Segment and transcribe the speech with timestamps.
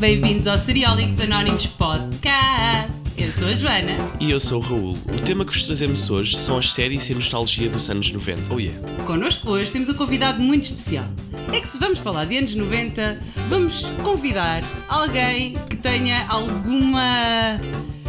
[0.00, 2.90] Bem-vindos ao Seriólicos Anónimos Podcast.
[3.18, 3.98] Eu sou a Joana.
[4.18, 4.98] E eu sou o Raul.
[5.14, 8.54] O tema que vos trazemos hoje são as séries e a nostalgia dos anos 90.
[8.54, 8.80] Oh yeah.
[9.04, 11.04] Connosco hoje temos um convidado muito especial.
[11.52, 17.60] É que se vamos falar de anos 90, vamos convidar alguém que tenha alguma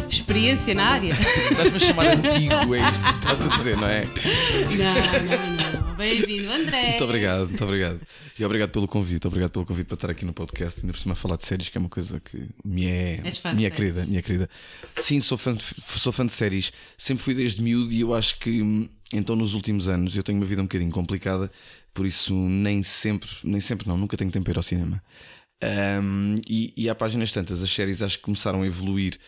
[0.08, 1.12] experiência na área.
[1.12, 4.06] Estás-me a chamar antigo, é isto que estás a dizer, não é?
[4.06, 5.81] Não, não, não.
[6.02, 6.88] Bem-vindo, André.
[6.88, 8.00] Muito obrigado, muito obrigado.
[8.36, 11.12] E obrigado pelo convite, obrigado pelo convite para estar aqui no podcast, ainda por cima
[11.12, 13.22] a falar de séries, que é uma coisa que me é.
[13.54, 14.50] Minha querida, minha querida.
[14.96, 18.38] Sim, sou fã, de, sou fã de séries, sempre fui desde miúdo e eu acho
[18.40, 21.50] que então nos últimos anos eu tenho uma vida um bocadinho complicada,
[21.94, 25.00] por isso nem sempre, nem sempre não, nunca tenho tempo para ir ao cinema.
[26.02, 29.18] Um, e, e há páginas tantas, as séries acho que começaram a evoluir.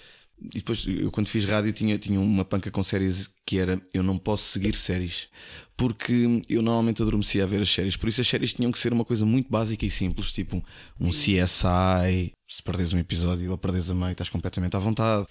[0.40, 4.02] E depois, eu quando fiz rádio, tinha, tinha uma panca com séries que era: eu
[4.02, 5.28] não posso seguir séries,
[5.76, 7.96] porque eu normalmente adormecia a ver as séries.
[7.96, 10.62] Por isso, as séries tinham que ser uma coisa muito básica e simples, tipo
[11.00, 12.32] um CSI.
[12.48, 15.26] Se perdes um episódio ou perdes a meio, estás completamente à vontade.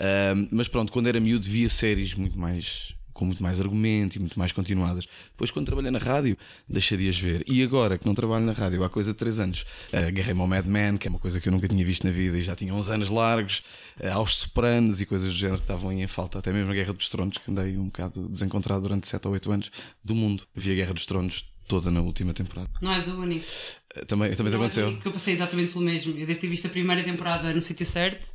[0.00, 4.18] Um, mas pronto, quando era miúdo, via séries muito mais com muito mais argumento e
[4.18, 5.06] muito mais continuadas.
[5.30, 6.36] Depois, quando trabalhei na rádio,
[6.68, 7.42] deixei de as ver.
[7.46, 10.66] E agora que não trabalho na rádio há coisa de 3 anos, agarrei-me ao Mad
[10.66, 12.74] Men, que é uma coisa que eu nunca tinha visto na vida e já tinha
[12.74, 13.62] uns anos largos,
[13.98, 16.38] eh, aos Sopranos e coisas do género que estavam aí em falta.
[16.40, 19.52] Até mesmo a Guerra dos Tronos, que andei um bocado desencontrado durante 7 ou 8
[19.52, 19.70] anos
[20.04, 20.42] do mundo.
[20.54, 22.68] Vi a Guerra dos Tronos toda na última temporada.
[22.82, 23.44] Não és o único.
[23.94, 24.98] Eh, Também, também Não aconteceu?
[25.00, 26.18] que Eu passei exatamente pelo mesmo.
[26.18, 28.30] Eu devo ter visto a primeira temporada no sítio certo,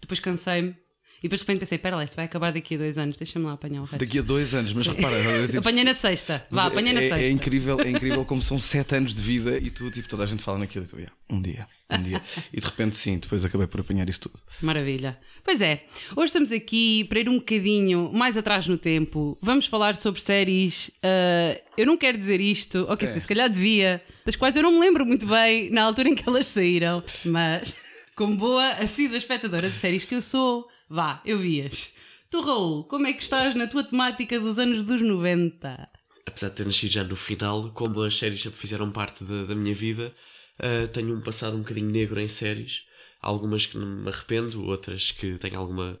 [0.00, 0.74] depois cansei-me.
[1.22, 3.44] E depois de repente pensei, pera lá, isto vai acabar daqui a dois anos, deixa-me
[3.46, 3.98] lá apanhar o resto.
[3.98, 6.44] Daqui a dois anos, mas repara, é tipo- Apanhei na sexta.
[6.50, 7.20] Vá, apanhei na é, sexta.
[7.24, 10.26] É incrível, é incrível como são sete anos de vida e tu, tipo, toda a
[10.26, 12.20] gente fala naquilo e tu, "Yeah, um dia, um dia.
[12.52, 14.34] E de repente, sim, depois acabei por apanhar isso tudo.
[14.62, 15.16] Maravilha.
[15.44, 15.84] Pois é,
[16.16, 19.38] hoje estamos aqui para ir um bocadinho mais atrás no tempo.
[19.40, 20.90] Vamos falar sobre séries.
[21.04, 23.12] ah, eu não quero dizer isto, ok, É.
[23.18, 26.28] se calhar devia, das quais eu não me lembro muito bem na altura em que
[26.28, 27.74] elas saíram, mas
[28.16, 31.94] como boa assídua espectadora de séries que eu sou, vá, eu vias.
[32.30, 35.88] Tu, Raul, como é que estás na tua temática dos anos dos 90?
[36.26, 39.54] Apesar de ter nascido já no final, como as séries sempre fizeram parte da, da
[39.54, 40.14] minha vida,
[40.58, 42.84] ah, tenho um passado um bocadinho negro em séries.
[43.20, 45.98] Algumas que não me arrependo, outras que tenho alguma.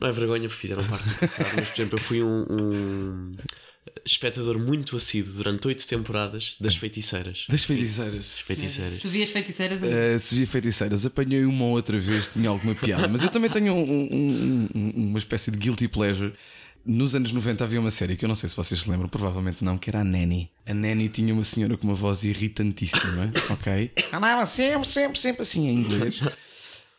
[0.00, 3.32] Não é vergonha porque fizeram parte do passado, mas por exemplo, eu fui um, um
[4.04, 7.46] espectador muito assíduo durante oito temporadas das feiticeiras.
[7.48, 8.34] Das feiticeiras.
[8.36, 9.00] As feiticeiras.
[9.00, 9.80] Tu vias feiticeiras?
[9.82, 13.50] Uh, se vi feiticeiras, apanhei uma ou outra vez, tinha alguma piada, mas eu também
[13.50, 16.32] tenho um- um- um- uma espécie de guilty pleasure.
[16.86, 19.64] Nos anos 90 havia uma série que eu não sei se vocês se lembram, provavelmente
[19.64, 20.50] não, que era a Nanny.
[20.66, 23.90] A Nanny tinha uma senhora com uma voz irritantíssima, ok?
[24.12, 26.20] Andava sempre, sempre, sempre assim em inglês.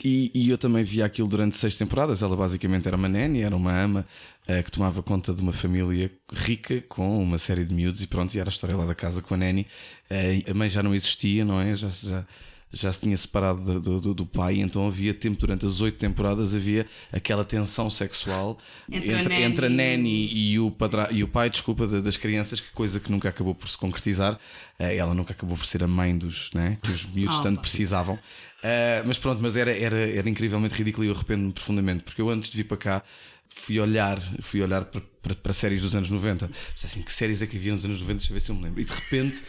[0.04, 2.22] E, e eu também via aquilo durante seis temporadas.
[2.22, 4.06] Ela basicamente era uma nanny, era uma ama
[4.48, 8.34] eh, que tomava conta de uma família rica com uma série de miúdos e pronto,
[8.36, 9.66] e era a história lá da casa com a nanny.
[10.10, 11.76] Eh, a mãe já não existia, não é?
[11.76, 12.26] Já, já,
[12.74, 16.54] já se tinha separado do, do- do, pai, então havia tempo durante as oito temporadas
[16.54, 18.58] havia aquela tensão sexual
[18.92, 21.08] Entre a entre, nanny entre a e o- nanny e o, padra...
[21.12, 24.38] e o pai, desculpa, da- das crianças, que coisa que nunca acabou por se concretizar.
[24.78, 26.78] Eh, ela nunca acabou por ser a mãe dos, né?
[26.84, 28.16] que os miúdos Ah, tanto precisavam.
[28.16, 32.30] Uh, mas pronto, mas era, era, era incrivelmente ridículo e eu arrependo-me profundamente, porque eu
[32.30, 33.04] antes de vir para cá
[33.48, 36.48] fui olhar, fui olhar para, para, para séries dos anos 90.
[36.48, 38.18] Pensei assim, que séries é que havia nos anos 90?
[38.18, 38.82] Deixa eu ver se eu me lembro.
[38.82, 39.42] E de repente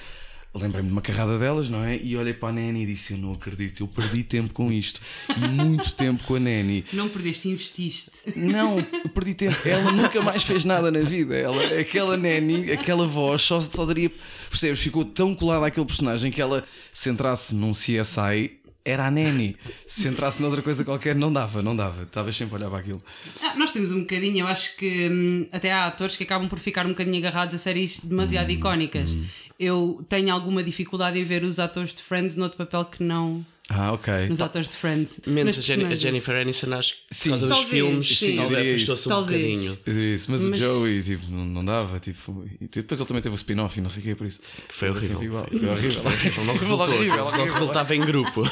[0.59, 1.97] lembrei-me de uma carrada delas, não é?
[1.97, 5.01] E olhei para a Nanny e disse: Eu não acredito, eu perdi tempo com isto.
[5.37, 6.85] E muito tempo com a Nanny.
[6.93, 8.11] Não perdeste, investiste.
[8.35, 9.57] Não, eu perdi tempo.
[9.65, 11.37] Ela nunca mais fez nada na vida.
[11.37, 14.11] Ela, aquela Nanny, aquela voz, só, só daria.
[14.49, 14.81] Percebes?
[14.81, 18.56] Ficou tão colada àquele personagem que ela, se entrasse num CSI,
[18.87, 19.57] era a Nanny.
[19.87, 22.05] Se entrasse noutra coisa qualquer, não dava, não dava.
[22.05, 23.03] Estavas sempre a olhar para aquilo.
[23.43, 26.61] Ah, nós temos um bocadinho, eu acho que hum, até há atores que acabam por
[26.61, 29.11] ficar um bocadinho agarrados a séries demasiado icónicas.
[29.59, 33.93] Eu tenho alguma dificuldade em ver os atores de Friends noutro papel que não Ah,
[33.93, 34.29] ok.
[34.29, 35.19] nos atores de Friends.
[35.27, 35.95] Menos a, Jenny- a.
[35.97, 37.31] Jennifer Aniston, acho que Sim.
[37.31, 38.39] por causa dos Talvez, filmes, sim.
[38.39, 39.41] afastou-se um Talvez.
[39.43, 39.79] bocadinho.
[39.87, 41.99] Eu diria isso, mas, Mas- o Joey tipo, não, não dava.
[41.99, 44.27] Tipo, e depois ele também teve o spin-off e não sei o que é por
[44.27, 44.39] isso.
[44.69, 45.09] Que foi horrível.
[45.09, 45.47] Sempre igual.
[45.51, 46.03] Foi horrível.
[46.45, 47.53] Não resultou, horrível, só horrível.
[47.55, 48.45] resultava em grupo.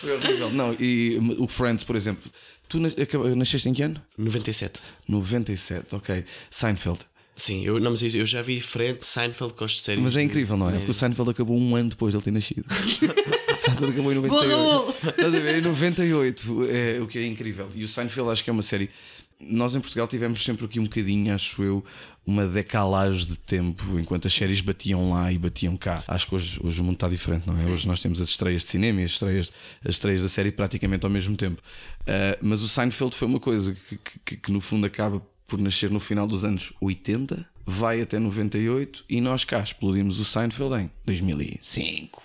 [0.00, 0.50] Foi horrível.
[0.50, 2.28] Não, e o Friends, por exemplo,
[2.68, 2.80] tu
[3.36, 4.02] nasceste em que ano?
[4.18, 4.80] 97.
[5.06, 6.24] 97, ok.
[6.50, 7.00] Seinfeld.
[7.34, 10.02] Sim, eu, não, mas eu já vi Fred Seinfeld gosto de séries.
[10.02, 10.74] Mas é incrível, não é?
[10.76, 12.64] Porque o Seinfeld acabou um ano depois de ele ter nascido.
[12.68, 14.50] o Seinfeld acabou em Boa, 98.
[14.50, 14.88] Raul!
[15.10, 15.58] Estás a ver?
[15.58, 17.68] Em 98, é, o que é incrível.
[17.74, 18.90] E o Seinfeld acho que é uma série.
[19.40, 21.84] Nós em Portugal tivemos sempre aqui um bocadinho, acho eu,
[22.24, 26.00] uma decalagem de tempo enquanto as séries batiam lá e batiam cá.
[26.06, 27.64] Acho que hoje, hoje o mundo está diferente, não é?
[27.64, 29.50] Hoje nós temos as estreias de cinema e as estreias,
[29.84, 31.60] as estreias da série praticamente ao mesmo tempo.
[32.06, 35.20] Ah, mas o Seinfeld foi uma coisa que, que- que- que no fundo acaba
[35.52, 40.24] por nascer no final dos anos 80, vai até 98 e nós cá explodimos o
[40.24, 42.22] Seinfeld em 2005.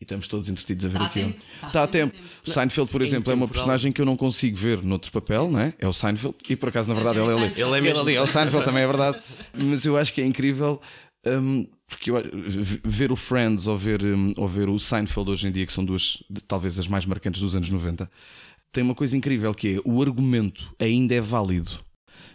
[0.00, 1.32] e estamos todos entretidos a ver Tá aquilo.
[1.32, 1.44] tempo.
[1.60, 2.14] Tá Está a tempo.
[2.16, 2.28] tempo.
[2.44, 5.74] Seinfeld, por exemplo, é uma personagem que eu não consigo ver noutro papel, não é?
[5.76, 7.60] É o Seinfeld, e por acaso, na verdade, ele, Jerry é ali.
[7.62, 9.18] Ele é mesmo ali, é o Seinfeld também, é verdade.
[9.52, 10.80] Mas eu acho que é incrível.
[11.26, 12.14] hum, porque eu,
[12.84, 15.84] ver o Friends ou ver, hum, ou ver o Seinfeld hoje em dia, que são
[15.84, 18.08] duas, talvez as mais marcantes dos anos 90,
[18.70, 21.80] tem uma coisa incrível que é o argumento ainda é válido.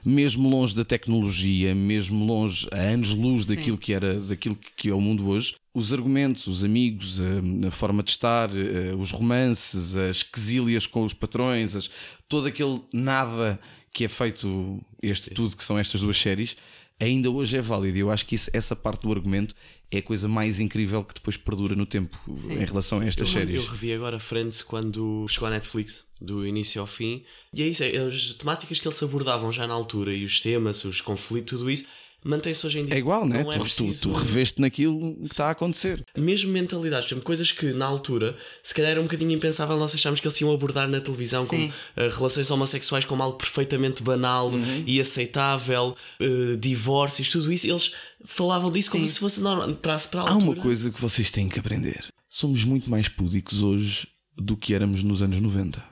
[0.07, 4.94] Mesmo longe da tecnologia, mesmo longe a anos-luz daquilo que era daquilo que- que é
[4.94, 9.98] o mundo hoje, os argumentos, os amigos, a, a forma de estar, eh, os romances,
[9.98, 11.89] as quesílias com os patrões, as-
[12.30, 13.59] todo aquele nada
[13.92, 16.56] que é feito, este tudo que são estas duas séries,
[16.99, 17.97] ainda hoje é válido.
[17.97, 19.53] E eu acho que isso- essa parte do argumento
[19.91, 22.53] é a coisa mais incrível que depois perdura no tempo Sim.
[22.55, 23.63] em relação a estas Eu, séries.
[23.63, 27.23] eu revi agora Friends quando chegou à Netflix, do início ao fim,
[27.53, 30.83] e é isso, é, as temáticas que eles abordavam já na altura e os temas,
[30.83, 31.85] os conflitos, tudo isso,
[32.23, 32.95] mantém-se hoje em dia.
[32.95, 33.43] É igual, né?
[33.43, 36.03] Não é tu, preciso- tu reveste naquilo que está a acontecer.
[36.17, 39.93] Mesmo mentalidades, por exemplo, coisas que na altura se calhar era um bocadinho impensável, nós
[39.95, 41.49] achámos que eles iam abordar na televisão Sim.
[41.49, 44.83] como eh, relações homossexuais como algo perfeitamente banal Uhum.
[44.85, 47.93] e aceitável, eh, divórcios, tudo isso, eles
[48.25, 49.13] falavam disso como Sim.
[49.13, 49.73] se fosse normal.
[49.75, 52.05] Para, para a Há uma coisa que vocês têm que aprender.
[52.29, 55.83] Somos muito mais púdicos hoje do que éramos nos anos 90.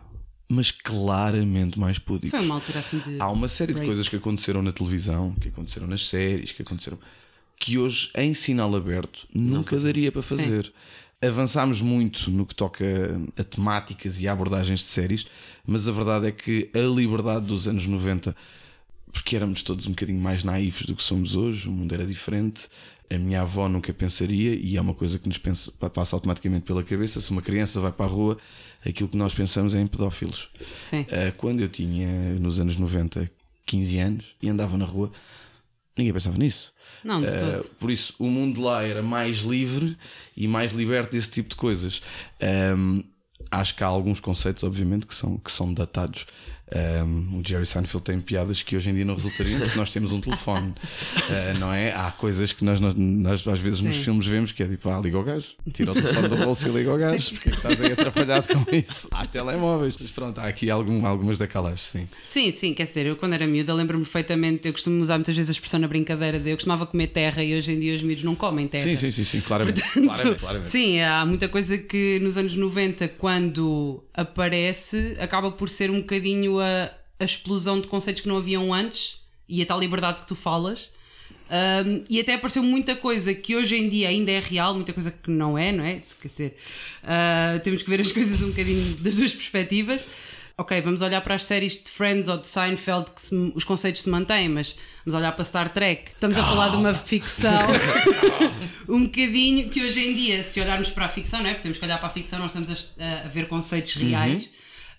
[0.48, 2.38] Mas claramente mais púdicos.
[2.38, 3.18] Foi uma altura assim de.
[3.20, 3.88] Há uma série de break.
[3.88, 7.00] coisas que aconteceram na televisão, que aconteceram nas séries, que aconteceram.
[7.58, 10.72] que hoje, em sinal aberto, nunca daria para fazer.
[11.22, 12.86] Avançámos muito no que toca
[13.40, 15.26] a temáticas e a abordagens de séries,
[15.66, 18.36] mas a verdade é que a liberdade dos anos 90,
[19.12, 22.68] porque éramos todos um bocadinho mais naivos do que somos hoje, o mundo era diferente.
[23.10, 26.84] A minha avó nunca pensaria, e é uma coisa que nos pensa, passa automaticamente pela
[26.84, 28.38] cabeça: se uma criança vai para a rua,
[28.86, 30.50] aquilo que nós pensamos é em pedófilos.
[30.82, 31.02] Sim.
[31.02, 33.30] Uh, quando eu tinha, nos anos 90,
[33.66, 35.12] 15 anos e andava na rua,
[35.98, 36.74] ninguém pensava nisso.
[37.04, 37.70] Não, de Uh, todo.
[37.80, 39.96] por isso, o mundo lá era mais livre
[40.36, 42.02] e mais liberto desse tipo de coisas.
[42.76, 43.04] Um,
[43.52, 46.26] acho que há alguns conceitos, obviamente, que são, que são datados.
[46.74, 50.12] Um, o Jerry Seinfeld tem piadas que hoje em dia não resultariam porque nós temos
[50.12, 50.74] um telefone,
[51.16, 51.92] Uh, não é?
[51.92, 54.04] Há coisas que nós, nós, nós às vezes nos Sim.
[54.04, 56.72] filmes vemos que é tipo, ah, liga o gajo, tira o telefone do bolso e
[56.72, 59.08] liga o gajo, porque é que estás aí atrapalhado com isso?
[59.12, 62.08] Há telemóveis, mas pronto, há aqui algum, algumas daquelas, sim.
[62.26, 65.50] Sim, sim, quer dizer, eu quando era miúda lembro-me perfeitamente, eu costumo usar muitas vezes
[65.50, 68.24] a expressão na brincadeira de eu costumava comer terra e hoje em dia os miúdos
[68.24, 68.84] não comem terra.
[68.84, 69.82] Sim, sim, sim, sim, claramente.
[69.82, 70.72] claramente, claramente.
[70.72, 76.60] Sim, há muita coisa que nos anos 90, quando aparece, acaba por ser um bocadinho
[76.60, 80.36] a, a explosão de conceitos que não haviam antes e a tal liberdade que tu
[80.36, 80.90] falas.
[81.48, 85.12] Um, e até apareceu muita coisa que hoje em dia ainda é real, muita coisa
[85.12, 86.02] que não é, não é?
[86.24, 86.56] Dizer,
[87.04, 90.08] uh, temos que ver as coisas um bocadinho das duas perspectivas.
[90.58, 94.04] Ok, vamos olhar para as séries de Friends ou de Seinfeld que se- os conceitos
[94.04, 94.74] se mantêm, mas
[95.06, 96.12] vamos olhar para Star Trek.
[96.14, 97.52] Estamos a falar de uma ficção
[98.88, 101.52] um bocadinho que hoje em dia, se olharmos para a ficção, não é?
[101.52, 104.50] Porque temos que olhar para a ficção, nós estamos a, a ver conceitos reais.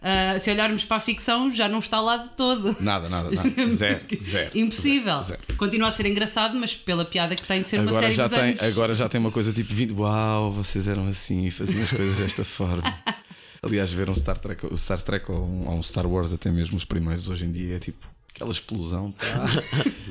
[0.03, 2.76] Ah, se olharmos para a ficção, já não está lá de todo.
[2.79, 3.49] Nada, nada, nada.
[3.70, 4.50] Zero, zero.
[4.55, 5.23] Impossível.
[5.23, 5.41] Zero.
[5.56, 8.29] Continua a ser engraçado, mas pela piada que tem de ser uma Agora série já,
[8.29, 8.62] tem, anos.
[8.62, 9.93] agora já tem uma coisa tipo 20.
[9.94, 12.82] Uau, vocês eram assim e faziam as coisas desta forma.
[13.67, 16.51] Aliás, ver um Star Trek, o Star Trek ou um, ou um Star Wars, até
[16.51, 19.15] mesmo os primeiros hoje em dia, é tipo aquela explosão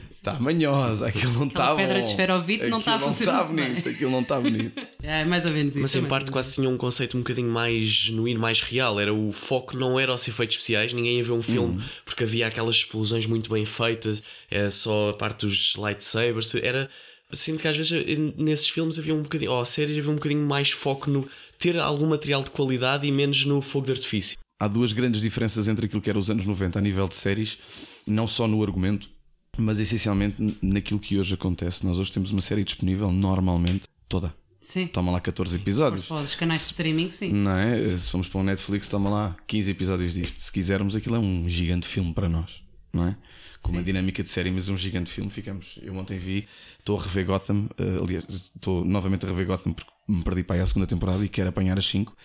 [0.10, 1.76] está tá manhosa, aquilo não está bom.
[1.78, 3.68] pedra de esferovite não está a Aquilo funcionar Não bem.
[3.70, 4.88] bonito, aquilo não está bonito.
[5.04, 5.82] É mais ou menos isso.
[5.84, 9.00] Mas em é parte quase tinha um conceito um bocadinho mais genuíno, mais real.
[9.00, 12.48] Era o foco não era aos efeitos especiais, ninguém ia ver um filme porque havia
[12.48, 16.56] aquelas explosões muito bem feitas, é só a parte dos lightsabers.
[16.56, 16.90] Era.
[17.32, 17.92] Sinto que às vezes
[18.38, 21.28] nesses filmes havia um bocadinho, ou séries havia um bocadinho mais foco no
[21.66, 24.38] ter algum material de qualidade e menos no fogo de artifício.
[24.60, 27.58] Há duas grandes diferenças entre aquilo que era os anos 90 a nível de séries,
[28.06, 29.10] não só no argumento,
[29.58, 31.84] mas essencialmente naquilo que hoje acontece.
[31.84, 34.32] Nós hoje temos uma série disponível, normalmente, toda.
[34.62, 34.86] Sim.
[34.86, 36.06] Toma lá 14 episódios.
[36.06, 37.32] Para os canais de streaming, sim.
[37.34, 37.90] Não é?
[37.90, 40.40] Se formos para o Netflix, toma lá 15 episódios disto.
[40.40, 42.62] Se quisermos, aquilo é um gigante filme para nós,
[42.96, 43.18] não é?
[43.62, 45.30] Com uma dinâmica de série, mas um gigante filme.
[45.30, 45.80] Ficamos.
[45.82, 46.48] Eu ontem vi,
[46.80, 50.56] estou a rever Gotham, eh, aliás, estou novamente a rever Gotham porque me perdi para
[50.56, 52.16] aí a segunda temporada e quero apanhar as 5.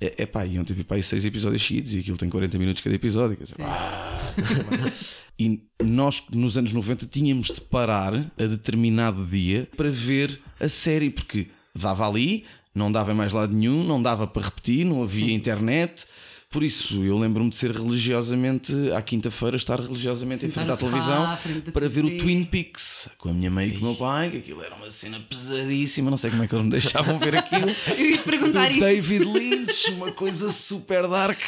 [0.00, 2.58] É, é pá, e ontem vi para aí 6 episódios seguidos e aquilo tem 40
[2.58, 3.36] minutos cada episódio.
[3.36, 4.32] Dizer, ah,
[5.38, 11.10] e nós, nos anos 90, tínhamos de parar a determinado dia para ver a série,
[11.10, 12.44] porque dava ali,
[12.74, 16.06] não dava em mais lado nenhum, não dava para repetir, não havia internet.
[16.56, 21.36] Por isso, eu lembro-me de ser religiosamente, à quinta-feira, estar religiosamente em frente à televisão
[21.36, 22.16] frente para ver o.
[22.16, 24.88] Twin Peaks com a minha mãe e com o meu pai, que aquilo era uma
[24.90, 27.66] cena pesadíssima, não sei como é que eles me deixavam ver aquilo.
[27.98, 28.80] Eu ia perguntar do isso.
[28.80, 31.38] David Lynch, uma coisa super dark.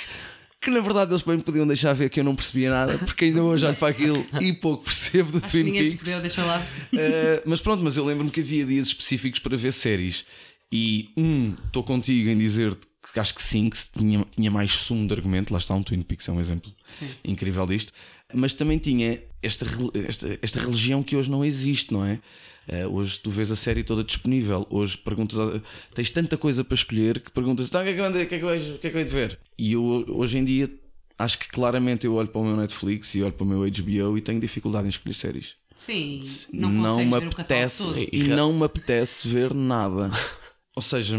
[0.61, 3.43] Que na verdade eles bem podiam deixar ver que eu não percebia nada, porque ainda
[3.43, 6.01] hoje olho para aquilo e pouco percebo do Acho Twin ninguém Peaks.
[6.01, 6.61] percebeu, deixa lá.
[6.93, 10.27] Uh, mas pronto, mas eu lembro-me que havia dias específicos para ver séries.
[10.71, 12.77] E, um, estou contigo em dizer
[13.13, 15.53] que acho que sim, que tinha, tinha mais sumo de argumento.
[15.53, 17.09] Lá está, um Twin Peaks é um exemplo Sim.
[17.25, 17.93] incrível disto.
[18.33, 19.65] Mas também tinha esta,
[20.07, 22.21] esta, esta religião que hoje não existe, não é?
[22.69, 24.67] Uh, hoje tu vês a série toda disponível.
[24.69, 25.61] Hoje perguntas, a,
[25.95, 28.27] tens tanta coisa para escolher que perguntas, tá, o que é que, eu, que, é
[28.27, 29.39] que, eu, que é que eu hei de ver?
[29.57, 30.71] E eu, hoje em dia,
[31.19, 34.19] acho que claramente eu olho para o meu Netflix e olho para o meu HBO
[34.19, 35.57] e tenho dificuldade em escolher séries.
[35.75, 36.21] Sim,
[36.53, 40.11] não, Não, me o apetece e não me apetece ver nada.
[40.75, 41.17] Ou seja,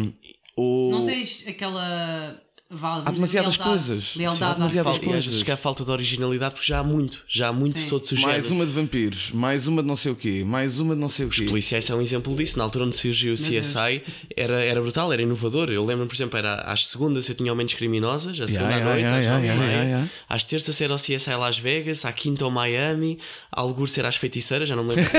[0.60, 2.42] ou Não tens aquela.
[2.72, 4.04] Vá, Há demasiadas lealdade- coisas.
[4.14, 4.96] Sim, há Lealdade à demasiadas.
[4.96, 5.26] E às coisas.
[5.26, 7.86] vezes que há falta de originalidade porque já há muito, já há muito Sim.
[7.86, 8.52] de todos os mais géneros.
[8.52, 11.26] uma de vampiros, mais uma de não sei o quê, mais uma de não sei
[11.26, 11.46] o Os quê.
[11.46, 12.60] policiais são um exemplo disso.
[12.60, 14.04] Na altura onde surgiu o CSI,
[14.38, 15.72] era, era brutal, era inovador.
[15.72, 18.86] Eu lembro, por exemplo, era às segundas eu tinha Mentes Criminosas, a segunda Yeah, à
[18.94, 19.72] noite, yeah, às nove yeah, meia.
[19.72, 20.12] yeah, yeah.
[20.30, 23.18] Às terças era o CSI Las Vegas, à quinta o Miami,
[23.52, 25.12] a algures era as feiticeiras, já não me lembro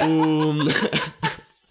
[0.00, 0.54] O-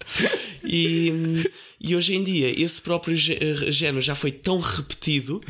[0.64, 3.38] e, e hoje em dia esse próprio gé-
[3.70, 5.40] género já foi tão repetido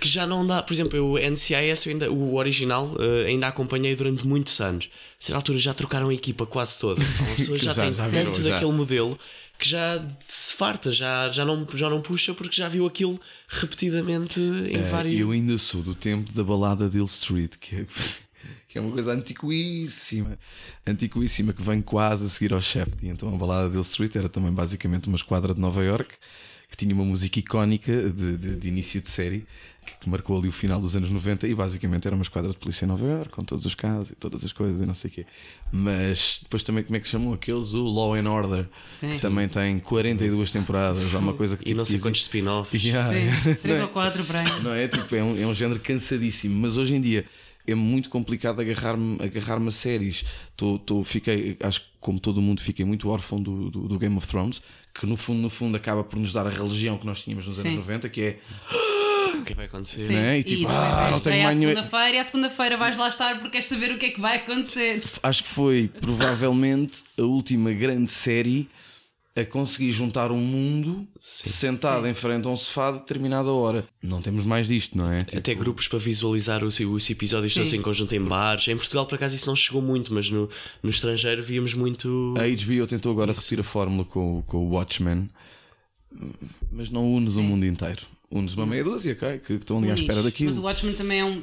[0.00, 0.62] que já não dá.
[0.62, 4.88] Por exemplo, eu, NCIS, ainda, o original, eh, ainda acompanhei durante muitos anos.
[4.92, 7.00] A certa altura já trocaram a equipa quase toda.
[7.00, 8.50] Uma pessoa já, Já- tem já tanto virou, já.
[8.50, 9.18] daquele modelo
[9.58, 14.40] que já se farta, já, já, não, já não puxa porque já viu aquilo repetidamente
[14.40, 15.20] em Eh, vários.
[15.20, 17.86] Eu ainda sou do tempo da balada de Hill Street, que é,
[18.72, 20.38] que é uma coisa antiquíssima,
[20.86, 23.02] antiquíssima, que vem quase a seguir ao Shaft.
[23.02, 26.14] E então a balada de Hill Street era também basicamente uma esquadra de Nova York
[26.70, 29.44] que tinha uma música icónica de, de- de início de série
[29.84, 32.56] que, que marcou ali o final dos anos 90 e basicamente era uma esquadra de
[32.56, 35.10] polícia em Nova York com todos os casos e todas as coisas e não sei
[35.10, 35.26] o quê.
[35.70, 37.74] Mas depois também, como é que se chamam aqueles?
[37.74, 38.66] O Law and Order,
[38.98, 39.10] Sim.
[39.10, 42.82] que também tem 42 temporadas, há uma coisa que E tipo, não sei quantos spin-offs.
[42.82, 43.86] Yeah, Sim, três Não é?
[43.86, 44.62] ou quatro para aí.
[44.62, 44.88] não é?
[44.88, 47.26] Tipo, é um, é um género cansadíssimo, mas hoje em dia
[47.66, 50.24] é muito complicado agarrar-me agarrar a séries.
[50.56, 54.16] Tô, tô, fiquei, acho que como todo mundo, fiquei muito órfão do, do, do Game
[54.16, 54.60] of Thrones,
[54.92, 57.58] que no fundo, no fundo acaba por nos dar a religião que nós tínhamos nos
[57.60, 57.76] anos Sim.
[57.78, 58.38] 90, que é
[59.28, 60.06] O que é que vai acontecer?
[60.08, 60.12] Sim.
[60.14, 60.36] né?
[60.36, 62.98] E E tipo, depois ah, vais não tenho mais nenhuma- segunda-feira e à segunda-feira vais
[62.98, 65.00] lá estar porque queres saber o que é que vai acontecer.
[65.22, 68.68] acho que foi provavelmente a última grande série
[69.34, 73.86] a conseguir juntar um mundo sentado em frente a um sofá a determinada hora.
[74.02, 75.24] Não temos mais disto, não é?
[75.24, 77.60] Tipo, Até grupos para visualizar os, os episódios Sim.
[77.60, 78.68] todos em conjunto em bares.
[78.68, 80.50] Em Portugal, por acaso, isso não chegou muito, mas no,
[80.82, 82.34] no estrangeiro víamos muito.
[82.36, 85.30] A HBO tentou agora repetir a fórmula com, o- com o Watchmen,
[86.70, 88.02] mas não unes o mundo inteiro.
[88.30, 89.38] Unes uma meia dúzia, ok?
[89.38, 90.50] Que, que estão ali à espera daquilo.
[90.50, 91.42] Mas o Watchmen também é, um,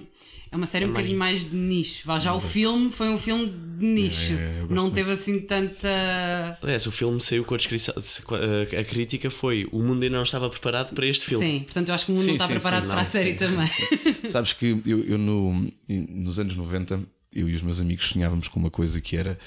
[0.51, 2.01] é uma série um bocadinho mais de nicho.
[2.05, 3.45] Vá, já o filme foi um filme
[3.77, 4.33] de nicho.
[4.33, 4.95] É, eu gosto não muito.
[4.95, 6.57] teve assim tanta.
[6.61, 7.93] Aliás, o filme saiu com a descrição.
[7.95, 11.45] A, a crítica foi: o mundo ainda não estava preparado para este filme.
[11.45, 13.03] Sim, portanto eu acho que o mundo Sim, não está sim, preparado sim, para a
[13.03, 13.69] não, série sim, sim, também.
[14.31, 16.99] Sabes que eu, eu no, nos anos 90,
[17.33, 19.37] eu e os meus amigos sonhávamos com uma coisa que era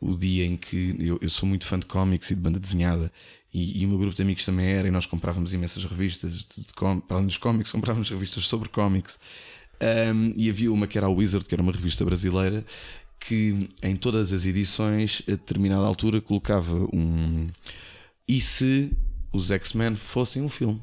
[0.00, 3.12] o dia em que eu, eu sou muito fã de cómics e de banda desenhada.
[3.52, 6.66] E, e o meu grupo de amigos também era, e nós comprávamos imensas revistas de,
[6.66, 9.18] de com- para além dos cómics, comprávamos revistas sobre cómics.
[9.80, 12.64] Um, e havia uma que era a Wizard, que era uma revista brasileira,
[13.20, 17.48] que em todas as edições, a determinada altura, colocava um.
[18.26, 18.92] E se
[19.32, 20.80] os X-Men fossem um filme?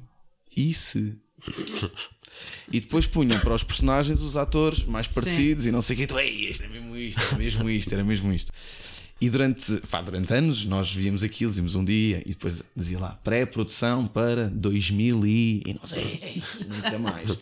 [0.56, 1.18] E se?
[2.72, 6.08] E depois punham para os personagens os atores mais parecidos e não sei o que.
[6.08, 8.52] Tu, Ei, isto era mesmo isto, era mesmo isto, era mesmo isto.
[9.22, 13.12] E durante, pá, durante anos nós víamos aquilo, dizíamos um dia e depois dizia lá
[13.24, 17.38] pré-produção para 2000 e, e não sei, nunca mais.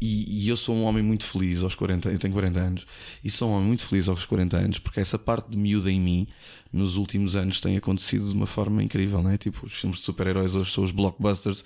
[0.00, 2.86] E, e eu sou um homem muito feliz aos 40 eu tenho 40 anos
[3.22, 6.00] e sou um homem muito feliz aos 40 anos porque essa parte de miúda em
[6.00, 6.26] mim
[6.72, 9.36] nos últimos anos tem acontecido de uma forma incrível, não é?
[9.36, 11.64] Tipo, os filmes de super-heróis hoje são os blockbusters,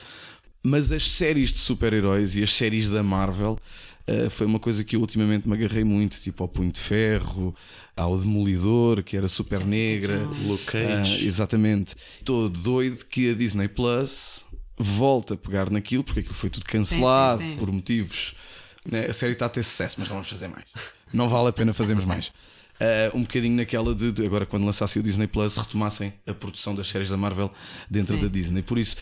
[0.63, 3.59] mas as séries de super-heróis e as séries da Marvel
[4.07, 7.55] eh, foi uma coisa que eu ultimamente me agarrei muito, tipo ao Punho de Ferro,
[7.97, 10.29] ao Demolidor, que era super negra.
[10.47, 11.15] Luke Cage.
[11.15, 11.95] Ah, exatamente.
[12.19, 14.47] Estou doido que a Disney Plus
[14.77, 17.59] volta a pegar naquilo, porque aquilo foi tudo cancelado Sim, sim, sim.
[17.59, 18.35] por motivos.
[18.91, 19.07] né?
[19.07, 20.65] A série está a ter sucesso, mas não vamos fazer mais.
[21.13, 22.33] Não vale a pena fazermos mais.
[22.81, 26.75] Ah, um bocadinho naquela de, de agora, quando lançasse o Disney Plus, retomassem a produção
[26.75, 27.53] das séries da Marvel
[27.89, 28.21] dentro Sim.
[28.23, 28.63] da Disney.
[28.63, 28.97] Por isso,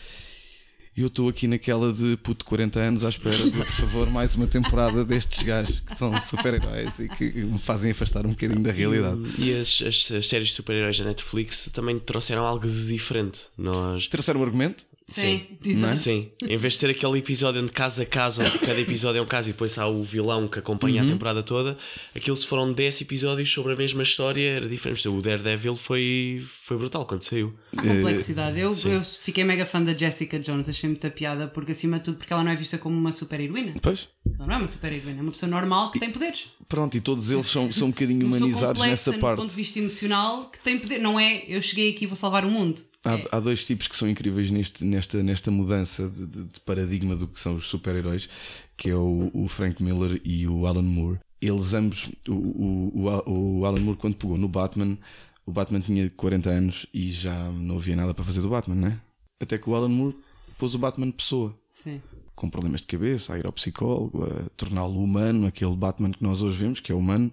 [0.95, 4.45] eu estou aqui naquela de puto 40 anos à espera de, por favor, mais uma
[4.45, 9.19] temporada destes gajos que são super-heróis e que me fazem afastar um bocadinho da realidade.
[9.39, 13.47] E as, as, as séries de super-heróis da Netflix também trouxeram algo de diferente.
[13.57, 14.05] Nós.
[14.05, 14.85] Terceiro argumento?
[15.21, 15.95] Sim, Não é?
[15.95, 19.21] Sim, em vez de ter aquele episódio onde casa a casa, onde cada episódio é
[19.21, 21.07] um caso e depois há o vilão que acompanha Uhum.
[21.07, 21.77] a temporada toda,
[22.15, 25.07] aquilo se foram 10 episódios sobre a mesma história, era diferente.
[25.07, 27.53] O Daredevil foi, foi brutal quando saiu.
[27.77, 28.59] Há complexidade.
[28.59, 32.17] Eu, eu fiquei mega fã da Jessica Jones, achei muita piada, porque acima de tudo,
[32.17, 33.73] porque ela não é vista como uma super heroína.
[33.81, 34.09] Pois.
[34.37, 36.45] Ela não é uma super heroína, é uma pessoa normal que tem poderes.
[36.67, 39.37] Pronto, e todos eles são, são um bocadinho humanizados complexa nessa parte.
[39.37, 40.97] ponto de vista emocional que tem poder.
[40.99, 42.81] Não é eu cheguei aqui e vou salvar o mundo.
[43.03, 47.15] Há, há dois tipos que são incríveis neste, nesta, nesta mudança de, de- de paradigma
[47.15, 48.29] do que são os super-heróis,
[48.77, 51.19] que é o, o Frank Miller e o Alan Moore.
[51.41, 54.97] Eles ambos, o, o, o, o Alan Moore, quando pegou no Batman,
[55.45, 58.99] o Batman tinha 40 anos e já não havia nada para fazer do Batman, né?
[59.41, 60.15] Até que o Alan Moore
[60.57, 62.01] pôs o Batman pessoa Sim.
[62.33, 66.41] com problemas de cabeça, a ir ao psicólogo, a torná-lo humano, aquele Batman que nós
[66.41, 67.29] hoje vemos, que é humano.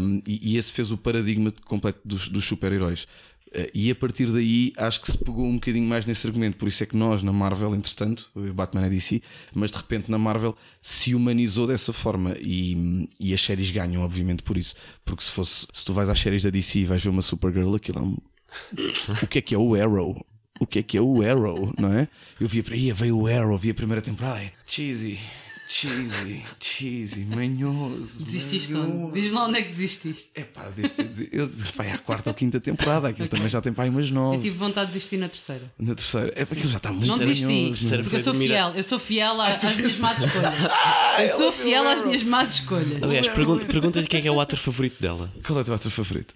[0.00, 3.06] Um, e, e esse fez o paradigma completo dos, dos super-heróis.
[3.54, 6.56] Uh, e a partir daí acho que se pegou um bocadinho mais nesse argumento.
[6.56, 9.20] Por isso é que nós, na Marvel, entretanto, o Batman é DC,
[9.54, 12.34] mas de repente na Marvel se humanizou dessa forma.
[12.40, 14.74] E, e as séries ganham, obviamente, por isso.
[15.04, 17.74] Porque se fosse, se tu vais às séries da DC e vais ver uma Supergirl,
[17.74, 18.16] aquilo é um.
[19.22, 20.24] o que é que é o Arrow?
[20.60, 22.08] O que é que é o Arrow, não é?
[22.40, 25.18] Eu via para aí, veio o Arrow, vi a primeira temporada, é cheesy,
[25.76, 28.24] cheesy, cheesy, manhoso.
[28.24, 28.92] Desististe manhoso.
[29.06, 29.20] onde?
[29.20, 30.26] Diz-me lá onde é que desististe.
[30.34, 31.28] É pá, devo ter dizer.
[31.32, 34.08] Eu disse, vai à quarta ou quinta temporada, aquilo também já tem para aí umas
[34.08, 34.38] Eu nove.
[34.42, 35.62] tive vontade de desistir na terceira.
[35.78, 38.34] Na terceira, é para aquilo já está muito Não desisti, manhoso, terceira porque eu sou
[38.34, 40.54] fiel, eu sou fiel às minhas más escolhas.
[41.20, 43.02] Eu sou fiel às minhas más escolhas.
[43.02, 45.32] Aliás, pergun- pergunta-lhe quem é, que é o ator favorito dela.
[45.46, 46.34] Qual é o teu ator favorito?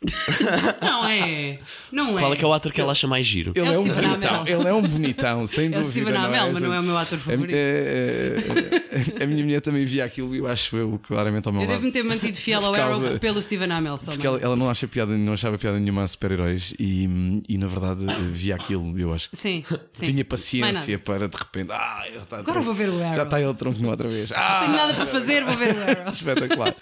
[0.80, 1.58] Não é.
[1.92, 2.20] Não é.
[2.20, 3.52] Qual é que é o ator que ela acha mais giro?
[3.54, 5.90] Ele É o é, um Steven bonitão, ele é um bonitão, sem É o dúvida.
[5.90, 6.52] Steven não Amell, é?
[6.52, 7.54] mas não é o meu ator A, favorito.
[7.54, 11.68] a- a- minha mulher também via aquilo e eu acho eu claramente ao meu Eu
[11.68, 11.76] lado.
[11.76, 14.10] devo-me ter mantido fiel ao Arrow pelo Steven Amell só.
[14.12, 17.08] Porque ela, ela não, acha piada, não achava piada nenhuma a super-heróis e,
[17.48, 18.98] e na verdade via aquilo.
[18.98, 20.04] Eu acho Sim, sim.
[20.04, 21.70] tinha paciência para de repente.
[21.72, 23.14] Ah, já está Agora vou ver o Arrow.
[23.16, 24.30] Já está ele tronco no outra vez.
[24.32, 26.12] Ah, Não tenho nada para fazer, vou ver o Arrow.
[26.14, 26.74] espetacular.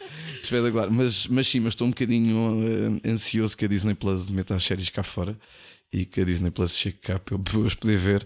[0.43, 0.91] espetacular.
[0.91, 4.65] Mas, mas sim, mas estou um bocadinho eh, ansioso que a Disney Plus meta as
[4.65, 5.37] séries cá fora
[5.93, 8.25] e que a Disney Plus chegue cá para eu poder ver.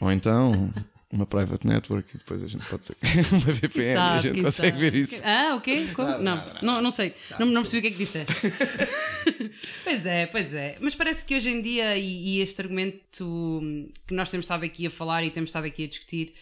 [0.00, 0.70] Ou então.
[1.10, 2.96] Uma private network e depois a gente pode ser
[3.30, 4.90] uma VPN e a Sabe, gente consegue sabe.
[4.90, 5.22] ver isso.
[5.24, 5.86] Ah, o quê?
[5.94, 6.18] Como?
[6.18, 7.14] Não, não, não sei.
[7.38, 8.34] Não, não percebi o que é que disseste.
[9.84, 10.76] pois é, pois é.
[10.80, 13.60] Mas parece que hoje em dia, e, e este argumento
[14.06, 16.34] que nós temos estado aqui a falar e temos estado aqui a discutir,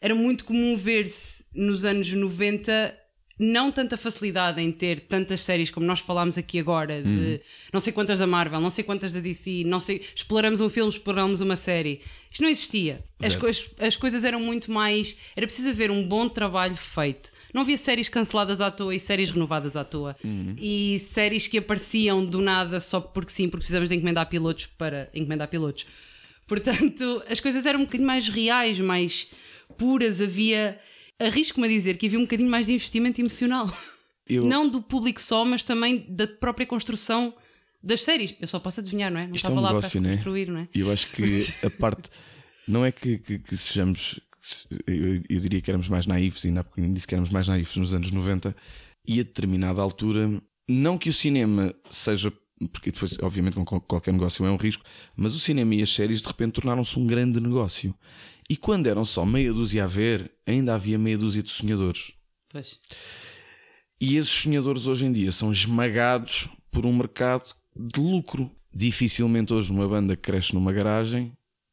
[0.00, 2.94] era muito comum ver-se nos anos 90
[3.38, 7.40] não tanta facilidade em ter tantas séries como nós falámos aqui agora, de
[7.72, 10.90] não sei quantas da Marvel, não sei quantas da DC, não sei, exploramos um filme,
[10.90, 12.00] exploramos uma série.
[12.30, 13.04] Isto não existia.
[13.22, 15.16] As, cois- as coisas eram muito mais.
[15.36, 17.30] Era preciso haver um bom trabalho feito.
[17.54, 20.16] Não havia séries canceladas à toa e séries renovadas à toa.
[20.58, 25.08] E séries que apareciam do nada só porque sim, porque precisamos de encomendar pilotos para
[25.14, 25.86] encomendar pilotos.
[26.46, 29.26] Portanto, as coisas eram um bocadinho mais reais, mais
[29.76, 30.20] puras.
[30.20, 30.78] Havia.
[31.18, 33.72] Arrisco-me a dizer que havia um bocadinho mais de investimento emocional.
[34.28, 37.34] Eu- Não do público só, mas também da própria construção
[37.82, 38.34] das séries.
[38.40, 39.26] Eu só posso adivinhar, não é?
[39.26, 40.14] Não Isto é estava um lá negócio, para né?
[40.16, 40.68] construir, não é?
[40.74, 42.10] E eu acho que a parte.
[42.66, 44.18] Não é que, que, que sejamos.
[44.86, 47.76] Eu, eu diria que éramos mais naivos, e ainda há disse que éramos mais naivos
[47.76, 48.54] nos anos 90,
[49.06, 52.32] e a determinada altura, não que o cinema seja.
[52.72, 54.82] Porque depois, obviamente, com qual- qualquer negócio é um risco,
[55.14, 57.94] mas o cinema e as séries de repente tornaram-se um grande negócio.
[58.48, 62.12] E quando eram só meia dúzia a ver, ainda havia meia dúzia de sonhadores.
[62.48, 62.78] Pois.
[64.00, 68.50] E esses sonhadores hoje em dia são esmagados por um mercado de lucro.
[68.72, 71.32] Dificilmente hoje uma banda que cresce numa garagem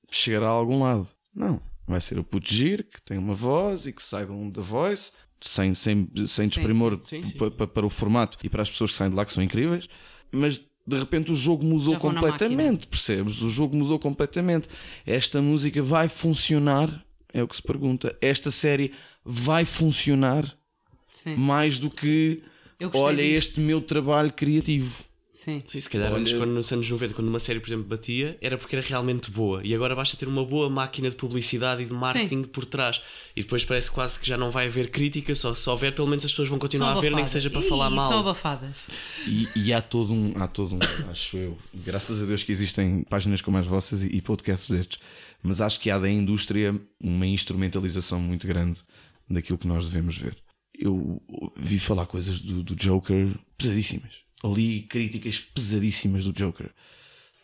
[0.09, 1.05] chegará a algum lado.
[1.35, 1.61] Não.
[1.85, 4.61] Vai ser o puto giro que tem uma voz e que sai de um da
[4.61, 7.37] voice sem, sem, sem desprimor sim, sim.
[7.37, 9.43] pa- pa- para o formato e para as pessoas que saem de lá que são
[9.43, 9.89] incríveis.
[10.31, 13.41] Mas de repente o jogo mudou completamente, percebes?
[13.41, 14.67] O jogo mudou completamente.
[15.05, 17.03] Esta música vai funcionar?
[17.33, 18.15] É o que se pergunta.
[18.21, 18.91] Esta série
[19.23, 20.45] vai funcionar?
[21.13, 21.35] Sim.
[21.35, 22.41] mais do que
[22.95, 23.37] olha disto.
[23.37, 25.03] este meu trabalho criativo.
[25.33, 25.63] Sim.
[25.65, 28.55] Sim, se calhar antes, quando, nos anos 90, quando uma série, por exemplo, batia, era
[28.55, 29.61] porque era realmente boa.
[29.63, 33.01] E agora basta ter uma boa máquina de publicidade e de marketing por trás.
[33.35, 36.23] E depois parece quase que já não vai haver crítica, só se houver, pelo menos
[36.23, 38.19] as pessoas vão continuar a ver, nem que seja para Ih, falar São mal.
[38.19, 38.85] abafadas.
[39.27, 43.03] E, e há todo um, há todo um, acho eu, graças a Deus que existem
[43.09, 44.99] páginas como as vossas e, e podcasts destes,
[45.41, 48.81] mas acho que há da indústria uma instrumentalização muito grande
[49.27, 50.37] daquilo que nós devemos ver.
[50.77, 51.19] Eu
[51.57, 54.22] vi falar coisas do, do Joker pesadíssimas.
[54.43, 56.69] Li críticas pesadíssimas do Joker.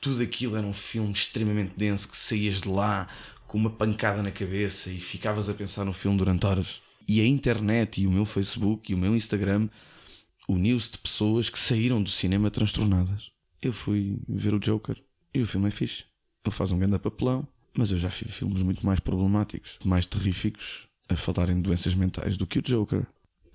[0.02, 3.08] Tudo aquilo era um filme extremamente denso que saías de lá
[3.48, 6.82] com uma pancada na cabeça e ficavas a pensar no filme durante horas.
[7.08, 9.68] E a internet e o meu Facebook e o meu Instagram
[10.48, 13.32] uniu-se de pessoas que saíram do cinema transtornadas.
[13.62, 14.96] Eu fui ver o Joker
[15.34, 16.06] e o filme é fixe.
[16.46, 20.88] Ele faz um grande papelão, mas eu já vi filmes muito mais problemáticos, mais terríficos,
[21.08, 23.06] a falarem de doenças mentais do que o Joker.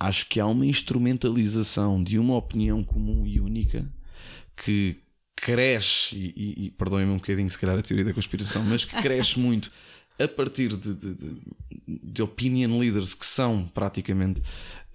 [0.07, 3.91] Acho que há uma instrumentalização de uma opinião comum e única
[4.57, 4.97] que
[5.35, 9.39] cresce, e, e, perdoem-me um bocadinho se calhar a teoria da conspiração, mas que cresce
[9.41, 9.71] muito
[10.19, 11.41] a partir de, de, de,
[11.87, 14.41] de opinion leaders que são praticamente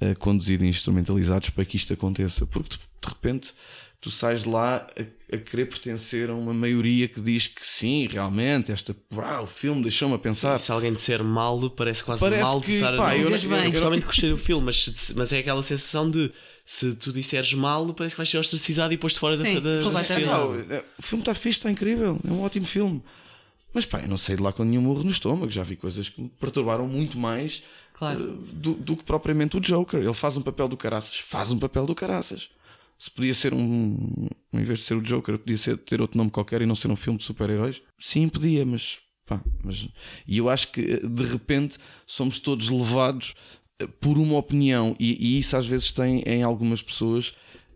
[0.02, 2.46] uh, conduzidos e instrumentalizados para que isto aconteça.
[2.46, 3.54] Porque de, repente
[4.02, 8.08] tu sais de lá a, a, querer pertencer a uma maioria que diz que sim,
[8.08, 10.58] realmente, esta, uau, o filme deixou-me a pensar.
[10.58, 13.18] Se alguém disser mal, parece quase parece mal que, de estar pá, a...
[13.18, 16.32] Eu, eu, eu, pessoalmente gostei do filme, mas, mas é aquela sensação de
[16.66, 19.90] se tu disseres mal, parece que vais ser ostracizado e posto fora sim, da, da,
[19.90, 23.02] da é, O filme está fixe, está incrível, é um ótimo filme.
[23.74, 26.10] Mas pá, eu não sei de lá com nenhum morro no estômago, já vi coisas
[26.10, 27.62] que me perturbaram muito mais
[27.94, 28.32] claro.
[28.32, 30.02] uh, do, do que propriamente o Joker.
[30.02, 32.50] Ele faz um papel do caraças, faz um papel do caraças
[33.00, 34.28] se podia ser um.
[34.52, 36.92] Em vez de ser o Joker, podia ser, ter outro nome qualquer e não ser
[36.92, 37.82] um filme de super-heróis?
[37.98, 39.00] Sim, podia, mas.
[39.26, 39.88] Pá, mas
[40.28, 43.36] e eu acho que de repente somos todos levados
[43.80, 47.30] eh, por uma opinião, e, e isso às vezes tem em algumas pessoas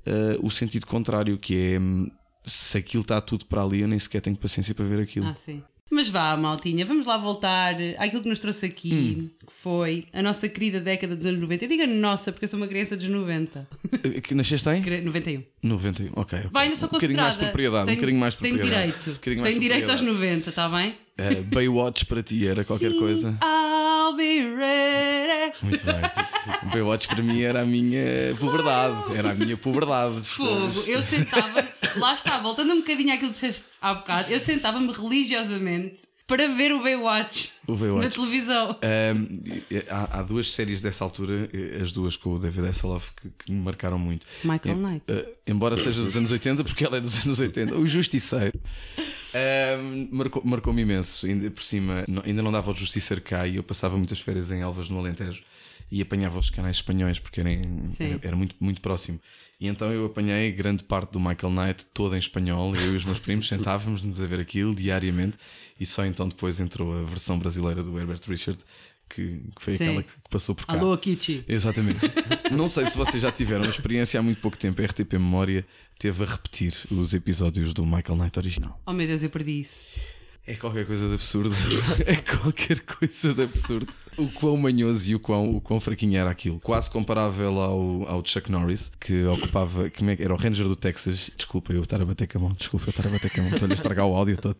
[0.07, 2.09] uh, o sentido contrário, que é hum,
[2.43, 5.27] se aquilo está tudo para ali, eu nem sequer tenho paciência para ver aquilo.
[5.27, 5.63] Ah, sim.
[5.93, 9.29] Mas vá, maltinha, vamos lá voltar àquilo que nos trouxe aqui, hum.
[9.45, 11.65] que foi a nossa querida década dos anos 90.
[11.65, 13.67] Eu digo nossa, porque eu sou uma criança dos 90.
[14.03, 14.81] Eh, que nasceste em?
[15.01, 15.43] 91.
[15.61, 16.39] 91, ok.
[16.39, 16.49] okay.
[16.51, 18.69] Vai, não sou um bocadinho mais propriedade, tenho, um bocadinho mais propriedade.
[18.69, 19.39] Tenho direito.
[19.39, 20.95] Um tenho direito aos 90, está bem?
[21.19, 23.37] Uh, Baywatch para ti era qualquer Sim, coisa.
[24.03, 25.53] I'll be ready.
[25.61, 26.01] Muito bem.
[26.73, 29.15] Baywatch para mim era a minha puberdade.
[29.15, 30.27] Era a minha puberdade.
[30.27, 30.83] Fogo.
[30.85, 36.01] Eu sentava, lá está, voltando um bocadinho àquilo que disseste há bocado, eu sentava-me religiosamente
[36.27, 38.05] para ver o Baywatch, o Baywatch.
[38.05, 38.77] na televisão.
[38.81, 41.49] Um, há, há, duas séries dessa altura,
[41.81, 44.25] as duas com o David Hasselhoff, que, que me marcaram muito.
[44.43, 45.05] Michael Knight.
[45.09, 47.75] Uh, embora seja dos anos 80, porque ela é dos anos 80.
[47.75, 48.59] O Justiceiro.
[49.35, 51.25] Um, marcou-me marcou imenso.
[51.25, 54.51] Ainda por cima, não, ainda não dava o Justiceiro cá e eu passava muitas férias
[54.51, 55.43] em Alvas no Alentejo
[55.91, 59.19] e apanhava os canais espanhóis porque era, era, era, muito, muito próximo.
[59.59, 62.75] E então eu apanhei grande parte do Michael Knight, toda em espanhol.
[62.75, 65.37] Eu e os meus primos sentávamos-nos a ver aquilo diariamente.
[65.79, 68.59] E só então depois entrou a versão brasileira do Herbert Richard,
[69.09, 69.83] que, que foi Sim.
[69.83, 70.73] aquela que passou por cá.
[70.73, 71.45] Alô, Kitty.
[71.47, 71.99] Exatamente.
[72.51, 74.81] Não sei se vocês já tiveram experiência há muito pouco tempo.
[74.81, 75.65] A RTP Memória
[75.99, 78.81] teve a repetir os episódios do Michael Knight original.
[78.85, 79.79] Oh meu Deus, eu perdi isso.
[80.45, 81.55] É qualquer coisa de absurdo.
[82.05, 83.93] é qualquer coisa de absurdo.
[84.17, 86.59] O quão manhoso e o quão, o quão fraquinho era aquilo.
[86.59, 89.89] Quase comparável ao, ao Chuck Norris, que ocupava.
[89.89, 91.31] Que era o Ranger do Texas.
[91.35, 92.51] Desculpa eu estar a bater com a mão.
[92.51, 93.53] Desculpa eu estar a bater com a mão.
[93.53, 94.57] Estou-lhe a estragar o áudio todo.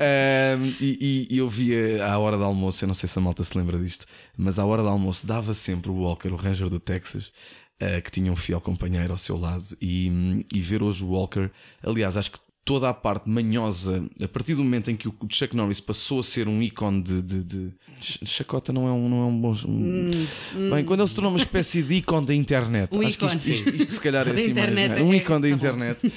[0.00, 3.44] Um, e, e, eu via à hora do almoço, eu não sei se a malta
[3.44, 6.80] se lembra disto, mas à hora do almoço dava sempre o Walker, o Ranger do
[6.80, 7.32] Texas.
[7.80, 10.08] Uh, que tinha um fiel companheiro ao seu lado, e,
[10.54, 11.50] e ver hoje o Walker,
[11.82, 15.54] aliás, acho que toda a parte manhosa, a partir do momento em que o Chuck
[15.56, 17.22] Norris passou a ser um ícone de.
[17.22, 17.72] de, de...
[18.00, 19.54] Chacota não é um, não é um bom.
[19.66, 20.10] Um...
[20.54, 23.30] Hum, Bem, quando ele se tornou uma espécie de ícone da internet, um acho ícone,
[23.30, 25.02] que isto, isto, isto, se calhar é assim mais, é?
[25.02, 26.12] um ícone da tá internet,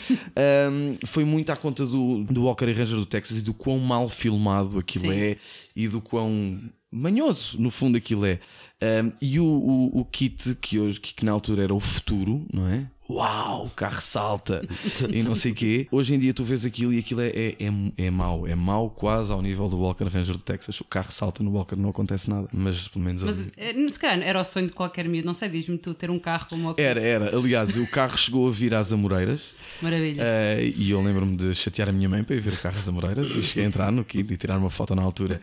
[0.72, 3.80] um, foi muito à conta do, do Walker e Ranger do Texas e do quão
[3.80, 5.14] mal filmado aquilo Sim.
[5.14, 5.38] é
[5.76, 6.60] e do quão
[6.92, 8.40] manhoso, no fundo, aquilo é.
[8.82, 12.68] Um, e o, o, o kit que hoje, que na altura era o futuro, não
[12.68, 12.90] é?
[13.10, 14.68] Uau, o carro salta
[15.10, 15.88] e não sei o quê.
[15.92, 18.90] Hoje em dia tu vês aquilo e aquilo é, é, é, é mau, é mau
[18.90, 20.80] quase ao nível do Walker Ranger do Texas.
[20.82, 23.52] O carro salta no Walker, não acontece nada, mas pelo menos Mas ali...
[23.58, 26.20] Eh, se calhar era o sonho de qualquer miúdo, não sei, diz-me tu ter um
[26.20, 26.82] carro como o Walker.
[26.82, 27.36] Era, era.
[27.38, 29.54] Aliás, o carro chegou a vir às Amoreiras.
[29.82, 30.24] Maravilha.
[30.24, 32.88] Uh, e eu lembro-me de chatear a minha mãe para ir ver o carro às
[32.88, 35.42] Amoreiras e cheguei a entrar no kit e tirar uma foto na altura.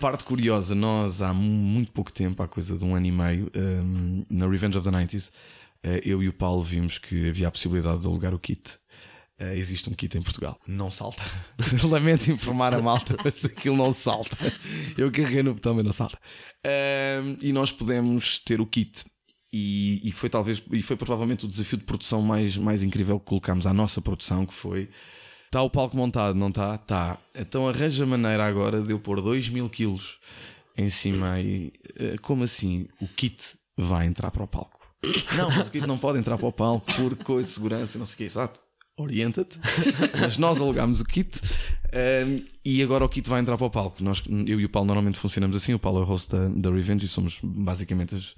[0.00, 4.24] Parte curiosa, nós há muito pouco tempo, há coisa de um ano e meio, um,
[4.24, 5.32] ehm, na Revenge of the 90s, eh,
[6.04, 8.76] eu e o Paulo vimos que havia a possibilidade de alugar o kit.
[9.40, 10.58] Uh, existe um kit em Portugal.
[10.66, 11.22] Não salta.
[11.88, 14.36] Lamento informar a malta, mas aquilo não salta.
[14.96, 16.18] Eu carreguei no botão, mas não salta.
[16.64, 19.04] Uh, e nós podemos ter o kit.
[19.52, 23.26] E, e, foi talvez, e foi provavelmente o desafio de produção mais, mais incrível que
[23.26, 24.88] colocámos à nossa produção, que foi
[25.52, 26.76] Está o palco montado, não está?
[26.76, 27.18] Está.
[27.34, 30.18] Então arranja maneira agora de eu pôr 2 mil quilos
[30.78, 32.88] em cima e uh, como assim?
[32.98, 34.81] O kit vai entrar para o palco.
[35.36, 38.06] Não, mas o kit não pode entrar para o palco por coisa de segurança, não
[38.06, 38.60] sei o que, exato.
[38.96, 39.58] Orienta-te.
[40.20, 41.40] mas nós alugámos o kit
[41.92, 44.02] um, e agora o kit vai entrar para o palco.
[44.02, 45.74] Nós, eu e o Paulo normalmente funcionamos assim.
[45.74, 48.34] O Paulo é o host da, da Revenge e somos basicamente as,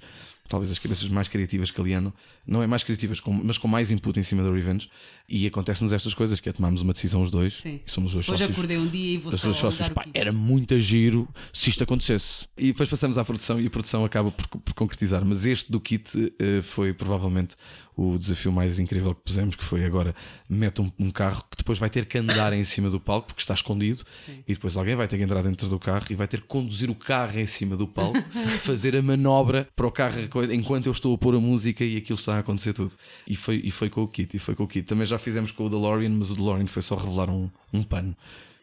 [0.47, 2.13] talvez as cabeças mais criativas que ali andam.
[2.45, 4.89] Não é mais criativas, mas com mais input em cima da Revenge.
[5.27, 7.55] E acontece-nos estas coisas, que é tomarmos uma decisão os dois.
[7.55, 7.79] Sim.
[7.85, 8.57] E somos os dois Hoje sócios.
[8.57, 12.47] acordei um dia e vou só sócios, pá, Era muito giro se isto acontecesse.
[12.57, 15.25] E depois passamos à produção e a produção acaba por, por concretizar.
[15.25, 17.55] Mas este do kit uh, foi provavelmente
[17.95, 20.13] o desafio mais incrível que pusemos, que foi agora
[20.49, 23.41] mete um, um, carro que depois vai ter que andar em cima do palco porque
[23.41, 24.43] está escondido Sim.
[24.47, 26.89] e depois alguém vai ter que entrar dentro do carro e vai ter que conduzir
[26.89, 28.21] o carro em cima do palco,
[28.59, 30.19] fazer a manobra para o carro
[30.51, 32.91] enquanto eu estou a pôr a música e aquilo está a acontecer tudo.
[33.27, 34.85] E foi, e foi com o kit, e foi com o kit.
[34.85, 38.15] Também já fizemos com o DeLorean, mas o DeLorean foi só revelar um, um pano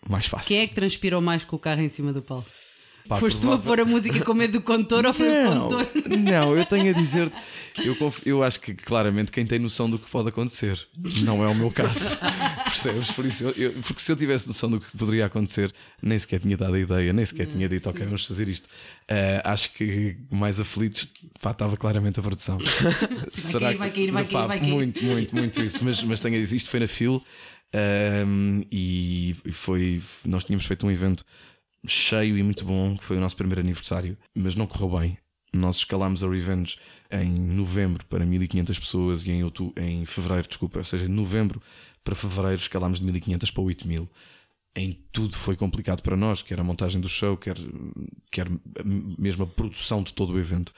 [0.08, 0.48] mais fácil.
[0.48, 2.48] Quem é que transpirou mais com o carro em cima do palco?
[3.08, 5.68] Pá, Foste tu a pôr a música com medo do condutor ou foi o Não,
[5.68, 5.88] condutor?
[6.18, 7.32] não, eu tenho a dizer,
[7.84, 10.80] eu, eu acho que claramente quem tem noção do que pode acontecer
[11.24, 12.16] não é o meu caso.
[12.64, 13.10] Percebes?
[13.10, 16.56] Por isso, eu- porque se eu tivesse noção do que poderia acontecer, nem sequer tinha
[16.56, 18.68] dado a ideia, nem sequer tinha dito, ok, vamos fazer isto.
[19.08, 21.08] Ah, acho que mais aflitos,
[21.40, 22.56] pá, estava claramente a produção.
[23.58, 24.70] cair, vai cair, vai Pá, cair, vai cair.
[24.70, 25.84] Muito, muito, muito isso.
[25.84, 27.22] Mas, mas tenho a dizer, isto foi na FIL
[27.74, 30.00] ahm, e foi.
[30.24, 31.24] Nós tínhamos feito um evento
[31.86, 35.18] cheio e muito bom, que foi o nosso primeiro aniversário, mas não correu bem.
[35.52, 36.78] Nós escalámos a Revenge
[37.10, 41.60] em novembro para 1500 pessoas e em, outubro, em fevereiro, desculpa, ou seja, em novembro
[42.02, 44.08] para fevereiro escalámos de 1500 para 8000.
[44.74, 47.56] Em tudo foi complicado para nós, quer a montagem do show, quer,
[48.30, 48.46] quer
[49.18, 50.72] mesmo a produção de todo o evento.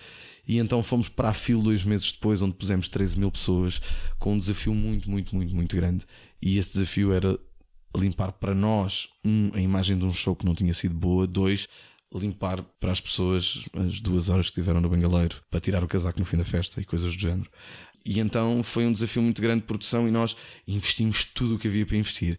[0.46, 3.80] E então fomos para a FIL dois meses depois, onde pusemos 13 mil pessoas,
[4.18, 6.04] com um desafio muito, muito, muito, muito grande.
[6.42, 7.38] E esse desafio era
[7.96, 11.68] limpar para nós, um, a imagem de um show que não tinha sido boa, dois,
[12.12, 16.18] limpar para as pessoas as duas horas que tiveram no Bengaleiro para tirar o casaco
[16.18, 17.50] no fim da festa e coisas do género.
[18.04, 20.36] E então foi um desafio muito grande de produção e nós
[20.68, 22.38] investimos tudo o que havia para investir.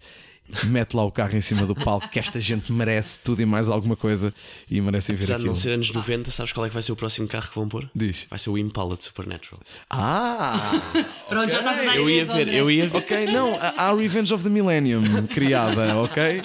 [0.65, 3.67] Mete lá o carro em cima do palco, que esta gente merece tudo e mais
[3.67, 4.34] alguma coisa
[4.69, 5.53] e merecem ver Apesar de aquilo.
[5.53, 7.67] não ser anos 90, sabes qual é que vai ser o próximo carro que vão
[7.67, 7.89] pôr?
[7.95, 8.27] Diz.
[8.29, 9.60] Vai ser o Impala de Supernatural.
[9.89, 10.71] Ah!
[11.27, 12.97] Pronto, já estás a dar Eu ia ver, eu ia ver.
[12.97, 16.41] Ok, não, há Revenge of the Millennium criada, ok?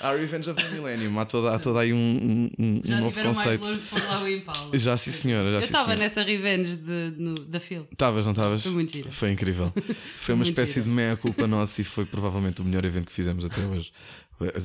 [0.00, 3.22] Há Revenge of the Millennium, há toda, há toda aí um, um- um Já novo
[3.22, 3.64] conceito.
[3.64, 4.78] mais longe de pôr lá o Impala.
[4.78, 7.86] Já sim, senhora, já Eu sim, estava nessa revenge de, no- da Phil.
[7.92, 8.62] Estavas, não estavas?
[8.62, 9.10] Foi muito gira.
[9.10, 9.72] Foi incrível.
[10.18, 10.84] Foi uma muito espécie gira.
[10.86, 13.92] de meia-culpa nossa e foi provavelmente o melhor evento que fizemos até hoje.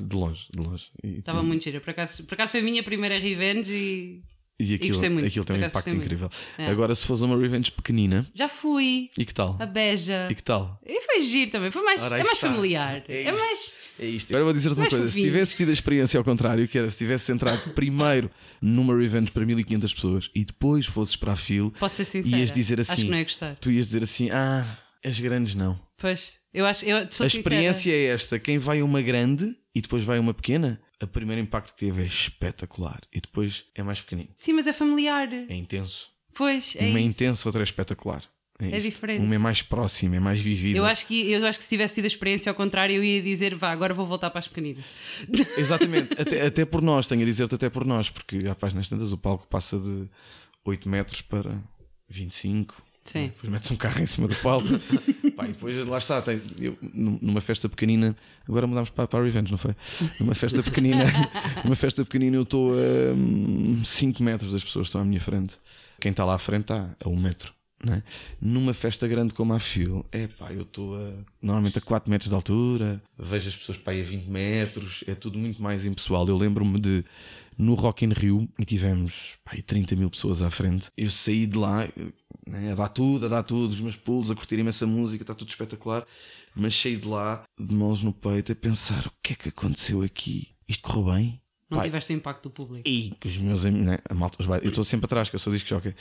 [0.05, 0.85] De longe, de longe.
[1.03, 1.79] E, Estava muito gira.
[1.79, 4.21] Por acaso, por acaso foi a minha primeira revenge e
[4.63, 6.29] e aquilo, gostei muito, aquilo tem um impacto incrível.
[6.55, 6.67] É.
[6.67, 9.09] Agora, se fosse uma revenge pequenina, já fui.
[9.17, 9.57] e que tal?
[9.59, 10.27] A Beja.
[10.29, 10.79] E que tal?
[10.85, 11.71] E foi giro também.
[11.71, 12.47] Foi mais, Ora, é mais está.
[12.47, 13.03] familiar.
[13.07, 13.73] É É, mais.
[13.97, 14.29] É isto.
[14.29, 15.25] Agora vou dizer-te uma coisa: se fofinho.
[15.25, 18.29] tivesse tido a experiência ao contrário, que era se tivesse entrado primeiro
[18.61, 22.37] numa revenge para 1500 pessoas e depois fosses para a fila, Posso ser sincera.
[22.37, 23.55] ias dizer assim: Acho que não ia gostar.
[23.55, 24.63] tu ias dizer assim, ah,
[25.03, 25.79] as grandes não.
[25.97, 26.33] Pois.
[26.53, 26.85] Eu acho.
[26.85, 27.27] Eu a sincera.
[27.27, 31.07] experiência é esta: quem vai a uma grande e depois vai a uma pequena, o
[31.07, 34.29] primeiro impacto que teve é espetacular e depois é mais pequenino.
[34.35, 35.31] Sim, mas é familiar.
[35.31, 36.09] É intenso.
[36.33, 38.23] Pois, é uma é intenso, outra é espetacular.
[38.59, 38.91] É isto.
[38.91, 39.23] diferente.
[39.23, 40.77] Uma é mais próxima, é mais vivida.
[40.77, 43.21] Eu acho, que, eu acho que se tivesse tido a experiência ao contrário, eu ia
[43.21, 44.85] dizer, vá, agora vou voltar para as pequeninas.
[45.57, 49.11] Exatamente, até, até por nós, tenho a dizer-te até por nós, porque rapaz, nas tantas
[49.11, 50.07] o palco passa de
[50.63, 51.59] 8 metros para
[52.07, 52.83] 25.
[53.03, 53.27] Sim.
[53.27, 54.67] Depois metes um carro em cima do palco.
[55.35, 56.21] Pá, e depois lá está.
[56.21, 58.15] Tem, eu, num- numa festa pequenina,
[58.47, 59.75] agora mudámos para, para Revenge, não foi?
[60.19, 61.05] Numa festa pequenina,
[61.65, 65.57] numa festa pequenina eu estou a 5 metros das pessoas que estão à minha frente.
[65.99, 67.53] Quem está lá à frente está a 1 metro.
[67.83, 68.03] Não é?
[68.39, 71.09] Numa festa grande como a Fio, é pá, eu estou a,
[71.41, 75.15] normalmente a 4 metros de altura, vejo as pessoas para aí a 20 metros, é
[75.15, 76.27] tudo muito mais impessoal.
[76.27, 77.03] Eu lembro-me de
[77.61, 80.89] no Rock in Rio e tivemos pá, aí 30 mil pessoas à frente.
[80.97, 81.87] Eu saí de lá
[82.47, 85.35] né, a dar tudo, a dar tudo, os meus pulos, a curtir imensa música, está
[85.35, 86.05] tudo espetacular,
[86.55, 90.01] mas saí de lá de mãos no peito a pensar o que é que aconteceu
[90.01, 90.49] aqui?
[90.67, 91.41] Isto correu bem?
[91.69, 91.87] Não Pai.
[91.87, 92.83] tiveste impacto do público.
[92.85, 95.53] E os meus amigos, né, a malta, os eu estou sempre atrás, que eu sou
[95.53, 95.95] disco jockey.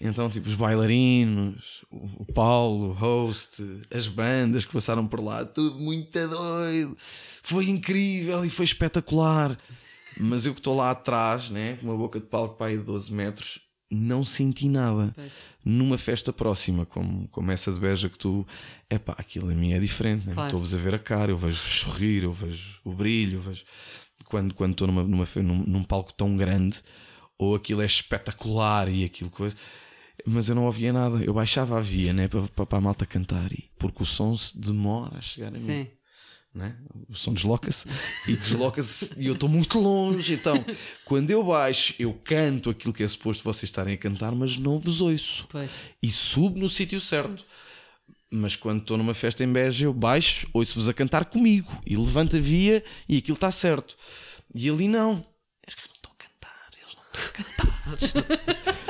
[0.00, 5.44] Então, tipo, os bailarinos, o, o Paulo, o host, as bandas que passaram por lá,
[5.44, 6.96] tudo muito doido.
[7.42, 9.58] Foi incrível e foi espetacular.
[10.18, 12.84] Mas eu que estou lá atrás, né, com uma boca de palco para aí de
[12.84, 15.12] 12 metros, não senti nada.
[15.14, 15.32] Pois.
[15.64, 18.46] Numa festa próxima, como, como essa de Beja, que tu,
[18.88, 20.26] é pá, aquilo a mim é diferente.
[20.26, 20.34] Né?
[20.34, 20.48] Claro.
[20.48, 23.64] Estou-vos a ver a cara, eu vejo sorrir, eu vejo o brilho, eu vejo
[24.24, 26.82] quando quando estou numa, numa, num, num palco tão grande,
[27.38, 29.56] ou aquilo é espetacular e aquilo coisa.
[30.26, 33.06] Mas eu não ouvia nada, eu baixava a via né, para, para, para a malta
[33.06, 35.88] cantar, e, porque o som se demora a chegar a mim.
[36.56, 36.74] Né?
[37.06, 37.86] O som desloca-se
[38.26, 40.32] e desloca-se e eu estou muito longe.
[40.32, 40.64] Então,
[41.04, 44.78] quando eu baixo, eu canto aquilo que é suposto vocês estarem a cantar, mas não
[44.80, 45.70] vos ouço Pois.
[46.02, 47.44] e subo no sítio certo.
[48.32, 52.36] Mas quando estou numa festa em Beja, eu baixo, ouço-vos a cantar comigo e levanto
[52.36, 53.94] a via e aquilo está certo.
[54.54, 55.22] E ali não.
[55.62, 57.96] Eles não estão a cantar, eles não estão a
[58.56, 58.76] cantar.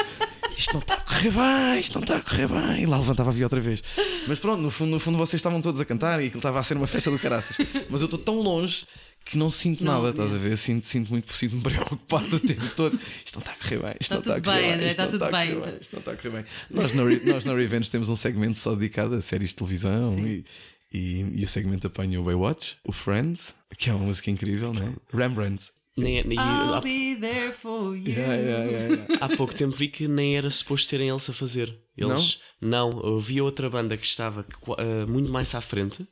[0.57, 2.83] Isto não está a correr bem, isto não está a correr bem.
[2.83, 3.83] E lá levantava a via outra vez.
[4.27, 6.63] Mas pronto, no fundo, no fundo vocês estavam todos a cantar e aquilo estava a
[6.63, 7.57] ser uma festa do caraças.
[7.91, 8.87] Mas eu estou tão longe
[9.25, 10.57] que não sinto Não, nada, estás a ver?
[10.57, 12.99] Sinto, sinto muito, sinto-me preocupado o tempo todo.
[13.25, 14.87] Isto não está a correr bem, isto Está não está a correr bem, bem.
[14.87, 15.61] Isto está não tudo bem.
[15.61, 16.45] bem, Isto não está a correr bem.
[16.71, 20.45] Nós na, nós na Revenge temos um segmento só dedicado a séries de televisão e,
[20.93, 24.95] e, e o segmento apanha o Baywatch, o Friends, que é uma música incrível, né?
[25.13, 25.73] Rembrandt.
[25.97, 28.09] Nem, é- e I'll há, be there for you.
[28.09, 29.15] Yeah, yeah, yeah, yeah.
[29.21, 31.75] há pouco tempo vi que nem era suposto serem eles a fazer.
[31.97, 34.45] Eles não, havia outra banda que estava
[34.77, 36.07] ah, muito mais à frente.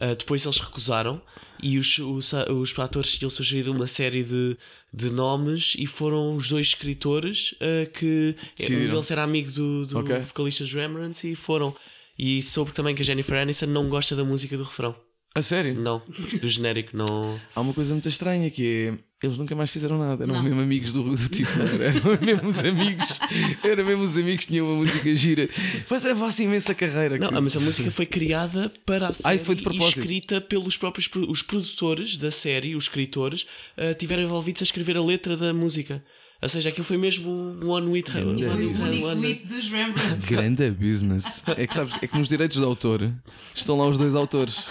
[0.00, 1.22] Ah, depois eles recusaram
[1.62, 4.56] e os, os, os atores tinham sugerido uma série de,
[4.92, 9.98] de nomes e foram os dois escritores ah, que um deles era amigo do, do
[9.98, 10.18] Ok.
[10.22, 11.74] vocalista dos e foram.
[12.18, 14.94] E soube também que a Jennifer Aniston não gosta da música do refrão.
[15.34, 15.74] A sério?
[15.74, 16.02] Não,
[16.40, 17.40] do genérico, não.
[17.54, 19.10] Há uma coisa muito estranha que é.
[19.22, 20.42] Eles nunca mais fizeram nada, eram Não.
[20.42, 21.84] mesmo amigos do, do tipo, era?
[21.84, 23.20] eram mesmo os amigos,
[23.62, 25.42] eram mesmo os amigos que tinham uma música gira.
[25.46, 27.18] É a vossa imensa carreira.
[27.18, 29.98] Não, que- mas a música foi criada para a série Ai, foi de propósito.
[29.98, 33.42] e escrita pelos próprios os produtores da série, os escritores,
[33.76, 36.02] uh, tiveram envolvidos a escrever a letra da música.
[36.42, 40.28] Ou seja, aquilo foi mesmo um one with E foi o único hit dos Rembrandts.
[40.28, 41.42] Grande business.
[41.56, 43.10] É que sabes, é que nos direitos de autor
[43.54, 44.64] estão lá os dois autores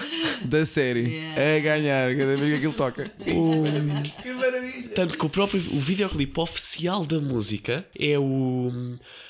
[0.43, 1.58] da série Yeah.
[1.58, 3.10] a ganhar cada vez que aquilo toca.
[3.19, 4.89] que maravilha!
[4.95, 8.71] Tanto que o próprio o videoclipe oficial da música é o.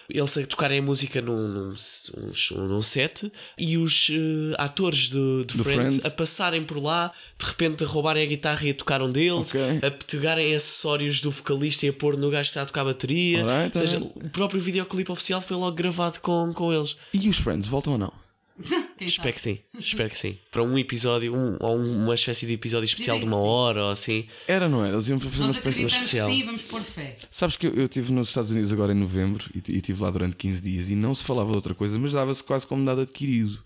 [0.10, 5.56] Eles a tocarem a música num, num, num, set e os eh, atores de, de
[5.58, 6.06] Do Friends, Friends.
[6.06, 9.49] a passarem por lá, de repente a roubarem a guitarra e a tocar um deles,
[9.49, 9.62] Ok.
[9.84, 12.85] a pegarem acessórios do vocalista e a pôr no gajo que está a tocar a
[12.85, 13.41] bateria.
[13.41, 14.25] Alright, Ou seja, alright.
[14.25, 16.95] o próprio videoclipe oficial foi logo gravado com, com eles.
[17.13, 18.13] E os Friends voltam ou não?
[18.99, 20.37] Espero que sim, espero que sim.
[20.51, 23.43] Para um episódio, um, ou uma espécie de episódio especial de uma sim.
[23.43, 24.27] hora ou assim.
[24.45, 24.95] Era, não era?
[24.95, 26.29] Eles iam fazer uma Nós espécie de acreditamos que especial.
[26.29, 27.15] sim, vamos pôr fé.
[27.31, 30.11] Sabes que eu, eu estive nos Estados Unidos agora em novembro e e estive lá
[30.11, 33.03] durante 15 dias e não se falava de outra coisa, mas dava-se quase como nada
[33.03, 33.57] adquirido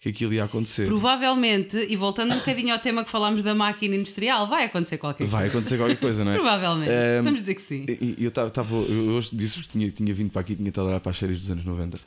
[0.00, 0.86] que aquilo ia acontecer.
[0.86, 5.18] Provavelmente, e voltando um bocadinho ao tema que falámos da máquina industrial, vai acontecer qualquer
[5.24, 5.36] coisa.
[5.36, 6.34] Vai acontecer qualquer coisa, não é?
[6.36, 6.90] Provavelmente.
[6.90, 7.84] Ehm, Vamos dizer que sim.
[8.18, 10.88] Eu, tava, tava- eu hoje disse-vos que tinha, tinha vindo para aqui, tinha estado a
[10.92, 12.00] olhar para as séries dos anos 90.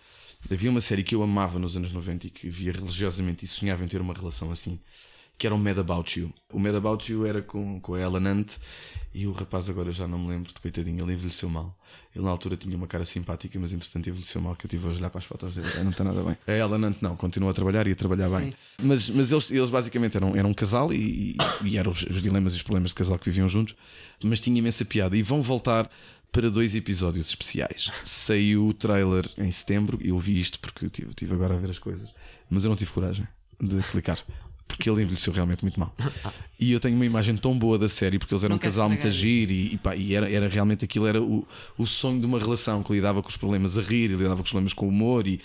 [0.51, 3.83] Havia uma série que eu amava nos anos 90 e que via religiosamente e sonhava
[3.83, 4.77] em ter uma relação assim,
[5.43, 6.33] que era o Mad About You.
[6.53, 8.53] O Mad About You era com, com a Ellen Hunt
[9.13, 11.77] e o rapaz agora eu já não me lembro de coitadinho, ele envelheceu mal.
[12.15, 14.91] Ele na altura tinha uma cara simpática, mas entretanto envelheceu mal, que eu tive a
[14.91, 15.67] olhar para as fotos dele.
[15.83, 16.37] Não está nada bem.
[16.47, 18.51] A Ellen Hunt não, continua a trabalhar e a trabalhar bem.
[18.51, 18.87] Sim.
[18.87, 22.21] Mas, mas eles, eles basicamente eram, eram um casal e, e, e eram os, os
[22.21, 23.75] dilemas e os problemas de casal que viviam juntos,
[24.23, 25.17] mas tinha imensa piada.
[25.17, 25.91] E vão voltar
[26.31, 27.91] para dois episódios especiais.
[28.05, 31.69] Saiu o trailer em setembro, eu vi isto porque eu tive, tive agora a ver
[31.69, 32.13] as coisas,
[32.49, 33.27] mas eu não tive coragem
[33.59, 34.23] de clicar.
[34.67, 35.95] Porque ele envelheceu realmente muito mal.
[36.59, 38.89] E eu tenho uma imagem tão boa da série, porque eles eram Não um casal
[38.89, 41.45] muito agir e, e, pá, e era, era realmente aquilo, era o,
[41.77, 44.43] o sonho de uma relação que lidava com os problemas a rir, e lidava com
[44.43, 45.39] os problemas com humor e,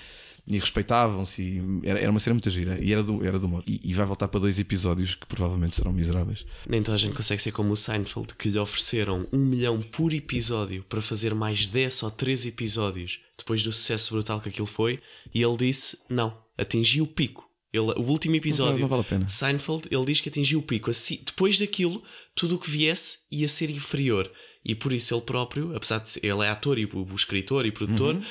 [0.47, 1.43] e respeitavam-se.
[1.43, 3.63] e Era, era uma série muito gira e era do, era do humor.
[3.67, 6.47] E, e vai voltar para dois episódios que provavelmente serão miseráveis.
[6.67, 10.15] Nem toda a gente consegue ser como o Seinfeld, que lhe ofereceram um milhão por
[10.15, 15.01] episódio para fazer mais 10 ou 13 episódios depois do sucesso brutal que aquilo foi,
[15.35, 17.48] e ele disse: não, atingiu o pico.
[17.73, 19.25] Ele, o último episódio não vale a pena.
[19.27, 20.91] de Seinfeld, ele diz que atingiu o pico.
[20.91, 22.03] Assim, depois daquilo,
[22.35, 24.31] tudo o que viesse ia ser inferior.
[24.65, 27.67] E por isso ele próprio, apesar de ser, ele é ator e o, o escritor
[27.67, 28.23] e produtor, Uhum.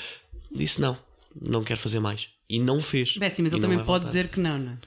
[0.55, 0.97] disse: não,
[1.39, 2.29] não quero fazer mais.
[2.49, 3.15] E não fez.
[3.17, 4.07] Bessie, mas E ele não também vai pode voltar.
[4.07, 4.77] dizer que não, não é?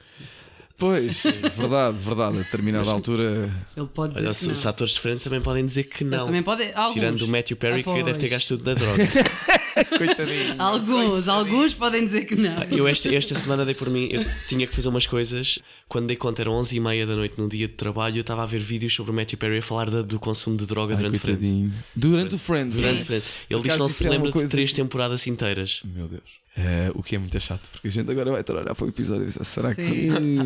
[0.78, 1.24] Pois,
[1.56, 2.38] verdade, verdade.
[2.38, 3.54] A determinada altura.
[3.76, 4.52] Ele pode dizer Olha, que não.
[4.54, 6.42] os atores diferentes também podem dizer que não.
[6.42, 6.72] Podem.
[6.92, 9.04] Tirando o Matthew Perry, Ah, que deve ter gasto tudo da droga.
[9.98, 10.54] Coitadinho.
[10.58, 12.62] Alguns, alguns podem dizer que não.
[12.70, 15.58] Eu esta, esta semana dei por mim, eu tinha que fazer umas coisas.
[15.88, 18.16] Quando dei conta, eram 11 e meia da noite num dia de trabalho.
[18.16, 20.66] Eu estava a ver vídeos sobre o Matthew Perry a falar da- do consumo de
[20.66, 21.40] droga Ai, durante Friends.
[21.40, 21.72] coitadinho.
[21.94, 22.76] Durante o Friends.
[22.76, 23.04] Durante?
[23.04, 23.32] Friends.
[23.48, 25.80] Ele diz que não se é lembra coisa de três temporadas inteiras.
[25.84, 26.40] Meu Deus.
[26.56, 28.84] Eh, o que é muito chato, porque a gente agora vai estar a olhar para
[28.84, 29.82] o episódio e dizer, será que.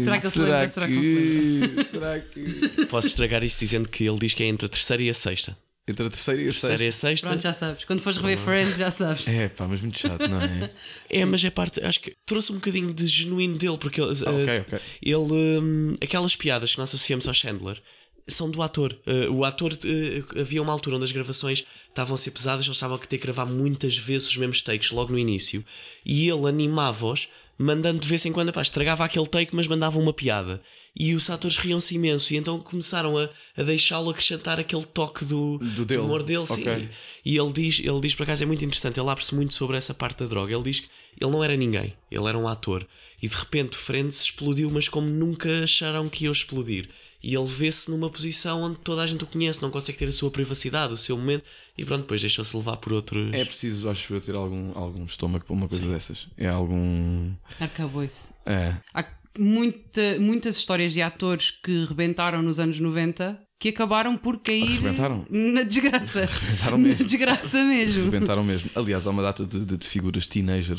[0.04, 0.68] Será que ele se lembra?
[0.68, 2.86] Será que não se Será que.
[2.86, 5.56] Posso estragar isso dizendo que ele diz que é entre a terceira e a sexta.
[5.86, 7.06] Entre a terceira e a Terceira e sexta.
[7.06, 7.28] a sexta.
[7.28, 7.84] Pronto, já sabes.
[7.84, 9.28] Quando fores rever Friends, já sabes.
[9.28, 10.70] É, pá, mas muito chato, não é?
[11.10, 14.30] É, mas é parte, acho que trouxe um bocadinho de genuíno dele, porque ele, Ah,
[14.30, 14.78] ok, eh, ok.
[15.02, 15.18] ele
[15.60, 17.82] hum, aquelas piadas que nós associamos ao Chandler
[18.26, 18.98] são do ator.
[19.06, 22.76] Eh, o ator eh, havia uma altura onde as gravações estavam a ser pesadas, eles
[22.76, 25.62] estavam a ter que gravar muitas vezes os mesmos takes logo no início,
[26.06, 27.28] e ele animava-os.
[27.56, 30.60] Mandando de vez em quando, pá, estragava aquele take, mas mandava uma piada.
[30.98, 35.58] E os atores riam-se imenso, e então começaram a, a deixá-lo acrescentar aquele toque do,
[35.58, 36.00] Do dele.
[36.00, 36.46] humor dele.
[36.46, 36.62] sim.
[36.62, 36.88] Ok.
[37.24, 39.94] E ele diz, ele diz, por acaso é muito interessante, ele abre-se muito sobre essa
[39.94, 40.52] parte da droga.
[40.52, 40.88] Ele diz que
[41.20, 42.86] ele não era ninguém, ele era um ator.
[43.22, 46.88] E de repente Friends explodiu, mas como nunca acharam que ia explodir.
[47.26, 50.12] E ele vê-se numa posição onde toda a gente o conhece, não consegue ter a
[50.12, 51.42] sua privacidade, o seu momento.
[51.78, 53.32] E pronto, depois deixou-se levar por outros.
[53.32, 56.28] É preciso, acho eu, ter algum, algum estômago para uma coisa dessas.
[56.36, 57.32] É algum.
[57.58, 58.28] Acabou-se.
[58.44, 58.74] É.
[58.92, 59.06] Há
[59.38, 65.24] muita, muitas histórias de atores que rebentaram nos anos 90 que acabaram por cair Rebentaram?
[65.30, 66.26] na desgraça.
[66.28, 67.04] Rebentaram Na mesmo.
[67.04, 68.04] desgraça mesmo.
[68.04, 68.68] Rebentaram mesmo.
[68.74, 70.78] Aliás, há uma data de, de- de figuras teenager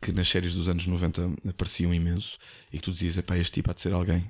[0.00, 2.38] que nas séries dos anos 90 apareciam imenso
[2.72, 4.24] e que tu dizias: epá, este tipo há de ser alguém.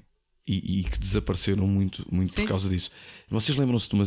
[0.47, 2.91] E, e que desapareceram muito, muito por causa disso.
[3.31, 4.05] Vocês lembram-se de uma.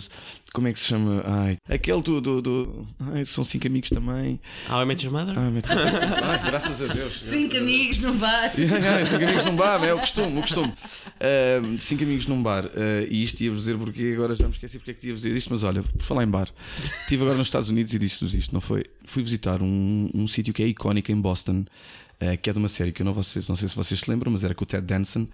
[0.53, 1.23] Como é que se chama?
[1.25, 2.19] Ai, aquele do.
[2.19, 4.39] do, do ai, são cinco amigos também.
[4.69, 5.37] Ah, I Met Your Mother?
[5.37, 5.65] Ai, met...
[5.67, 7.21] ai, graças a Deus.
[7.21, 8.51] Cinco amigos num bar.
[8.57, 10.73] Yeah, cinco amigos num bar, é o costume, o costume.
[10.73, 12.65] Uh, cinco amigos num bar.
[12.65, 15.35] Uh, e isto ia-vos dizer porque agora já me esqueci porque é que ia-vos dizer
[15.35, 16.49] isto, mas olha, por falar em bar,
[16.99, 18.83] estive agora nos Estados Unidos e disse-vos isto, não foi?
[19.05, 21.65] Fui visitar um, um sítio que é icónico em Boston,
[22.21, 24.09] uh, que é de uma série que eu não, vocês, não sei se vocês se
[24.09, 25.27] lembram, mas era com o Ted Danson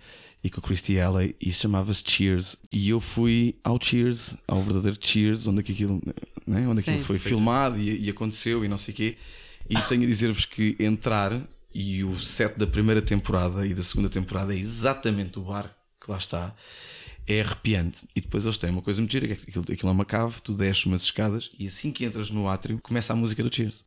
[0.43, 2.57] e com o Christy Alley e chamava-se Cheers.
[2.71, 6.01] E eu fui ao Cheers, ao verdadeiro Cheers, onde aquilo,
[6.45, 6.67] né?
[6.67, 7.03] onde aquilo Sim.
[7.03, 9.17] foi filmado e, e aconteceu e não sei o quê.
[9.69, 11.39] E tenho a dizer-vos que entrar
[11.73, 15.73] e o set da primeira temporada e da segunda temporada é exatamente o bar
[16.03, 16.53] que lá está.
[17.27, 18.05] É arrepiante.
[18.15, 20.03] E depois eles têm uma coisa muito gira, que é que aquilo, aquilo é uma
[20.05, 23.53] cave, tu desces umas escadas e assim que entras no átrio começa a música do
[23.55, 23.85] Cheers.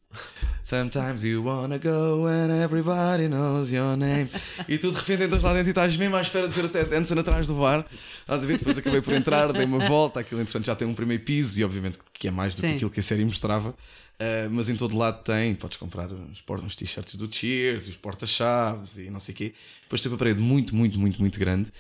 [0.63, 4.31] Sometimes you wanna go and everybody knows your name.
[4.69, 6.69] E tu de repente entras lá dentro e estás mesmo à espera de ver o
[6.69, 7.85] Ted Danson atrás do bar.
[8.21, 8.59] Estás a ver?
[8.59, 11.65] Depois acabei por entrar, dei uma volta, aquilo entretanto já tem um primeiro piso e
[11.65, 12.75] obviamente que é mais do que Sim.
[12.77, 13.71] aquilo que a série mostrava.
[14.15, 17.97] Uh, mas em todo lado tem, podes comprar os, por- os t-shirts do Cheers, os
[17.97, 19.55] porta-chaves e não sei o quê.
[19.83, 21.73] Depois tem uma parede muito, muito, muito, muito grande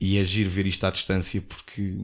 [0.00, 1.94] e é giro ver isto à distância porque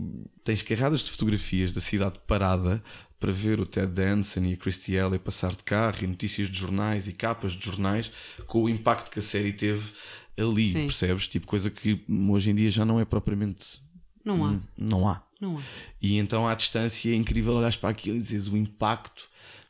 [0.42, 2.82] tens carradas de fotografias da cidade parada
[3.20, 6.59] para ver o Ted Danson e a Christy Alley passar de carro e notícias de
[6.59, 8.11] jornais e capas de jornais
[8.47, 9.92] com o impacto que a série teve
[10.36, 10.82] ali, Sim.
[10.82, 11.28] percebes?
[11.28, 13.80] Tipo coisa que hoje em dia já não é propriamente.
[14.24, 14.61] Não há.
[14.76, 15.22] Não há.
[15.40, 15.61] Não há.
[16.03, 19.28] E então à distância é incrível olhar para aquilo e dizeres o impacto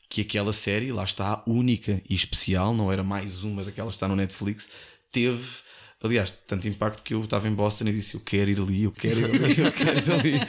[0.08, 4.08] que aquela série, lá está, única e especial, não era mais uma daquelas que está
[4.08, 4.68] no Netflix,
[5.10, 5.63] teve.
[6.04, 8.92] Aliás, tanto impacto que eu estava em Boston e disse: Eu quero ir ali, eu
[8.92, 10.40] quero ir ali, eu quero ir ali,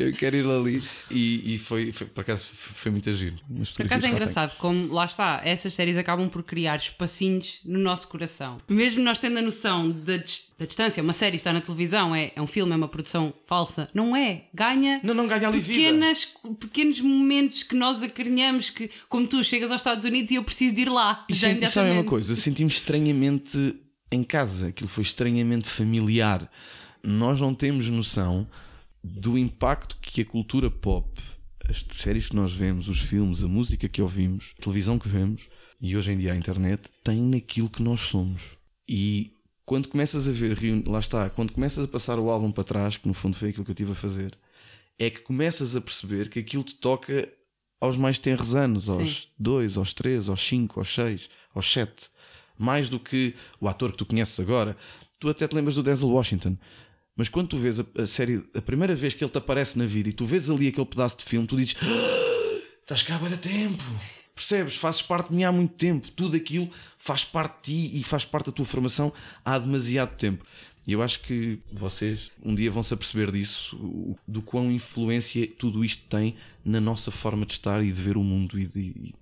[0.00, 0.82] eu quero ir ali.
[1.08, 3.32] E, e foi, foi, por acaso, foi muito agir.
[3.76, 8.08] Por acaso é engraçado, como lá está, essas séries acabam por criar espacinhos no nosso
[8.08, 8.58] coração.
[8.68, 12.42] Mesmo nós tendo a noção da, da distância, uma série está na televisão, é, é
[12.42, 13.88] um filme, é uma produção falsa.
[13.94, 14.46] Não é.
[14.52, 15.78] Ganha Não, não ganha ali vida.
[15.78, 20.42] pequenas, pequenos momentos que nós acarinhamos, que, como tu chegas aos Estados Unidos e eu
[20.42, 21.24] preciso de ir lá.
[21.28, 22.08] E senti, sabem uma imediatamente.
[22.08, 22.34] coisa?
[22.34, 23.76] Senti-me estranhamente
[24.14, 24.68] em casa.
[24.68, 26.50] Aquilo foi estranhamente familiar.
[27.02, 28.46] Nós não temos noção
[29.02, 31.20] do impacto que a cultura pop,
[31.68, 35.48] as séries que nós vemos, os filmes, a música que ouvimos, a televisão que vemos
[35.80, 38.56] e hoje em dia a internet tem naquilo que nós somos.
[38.88, 39.32] E
[39.66, 43.08] quando começas a ver, lá está, quando começas a passar o álbum para trás, que
[43.08, 44.38] no fundo foi aquilo que eu estive a fazer,
[44.98, 47.28] é que começas a perceber que aquilo te toca
[47.80, 52.08] aos mais tenros anos, aos 2, aos 3, aos 5, aos 6, aos 7.
[52.58, 54.76] Mais do que o ator que tu conheces agora.
[55.18, 56.56] Tu até te lembras do Denzel Washington.
[57.16, 60.08] Mas quando tu vês a, série, a primeira vez que ele te aparece na vida
[60.08, 63.82] e tu vês ali aquele pedaço de filme, tu dizes: "Ah, Estás cá há tempo.
[64.34, 64.74] Percebes?
[64.74, 66.10] Fazes parte de mim há muito tempo.
[66.10, 69.12] Tudo aquilo faz parte de ti e faz parte da tua formação
[69.44, 70.44] há demasiado tempo.
[70.86, 75.82] E eu acho que vocês um dia vão se aperceber disso, do quão influência tudo
[75.84, 76.34] isto tem
[76.64, 78.58] na nossa forma de estar e de ver o mundo.
[78.58, 79.14] E, de-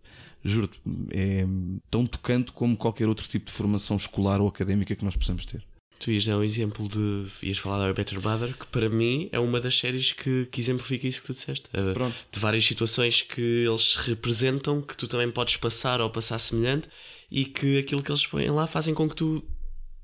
[0.42, 0.80] juro-te,
[1.10, 1.44] é
[1.90, 5.64] tão tocante como qualquer outro tipo de formação escolar ou académica que nós possamos ter.
[5.98, 7.26] Tu ias dar um exemplo de.
[7.46, 11.06] ias falar da Better Mother, que para mim é uma das séries que, que exemplifica
[11.06, 11.66] isso que tu disseste.
[11.68, 12.16] Uh, Pronto.
[12.32, 16.88] De várias situações que eles representam, que tu também podes passar ou passar semelhante,
[17.30, 19.44] e que aquilo que eles põem lá fazem com que tu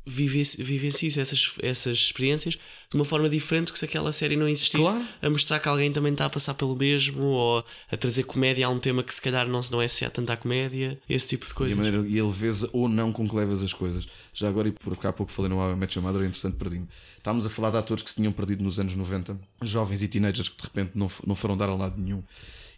[0.09, 4.83] vivenci- vivencies essas, essas experiências de uma forma diferente que se aquela série não existisse,
[4.83, 5.05] Claro.
[5.21, 8.71] a mostrar que alguém também está a passar pelo mesmo, ou a trazer comédia a
[8.71, 11.45] um tema que se calhar não, se- não é associado tanto à comédia, esse tipo
[11.47, 14.09] de E a maneira e a leveza ou não com que levas as coisas.
[14.33, 15.61] Já agora, e por há pouco falei no
[15.97, 16.89] Your Mother, é interessante, perdi-me.
[17.19, 20.49] Estávamos a falar de atores que se tinham perdido nos anos 90, jovens e teenagers
[20.49, 22.23] que de repente não, não foram dar a lado nenhum.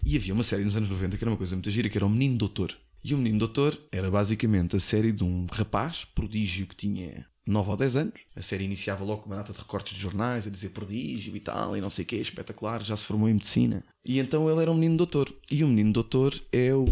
[0.04, 2.06] E havia uma série nos anos 90 que era uma coisa muito gira, que era
[2.06, 2.74] o Menino Doutor.
[3.02, 7.70] E o Menino Doutor era basicamente a série de um rapaz prodígio que tinha 9
[7.70, 8.14] ou 10 anos.
[8.36, 11.40] A série iniciava logo com uma data de recortes de jornais a dizer prodígio e
[11.40, 13.82] tal, e não sei o quê, espetacular, já se formou em medicina.
[14.04, 15.32] E então ele era um menino doutor.
[15.50, 16.84] E o menino doutor é o.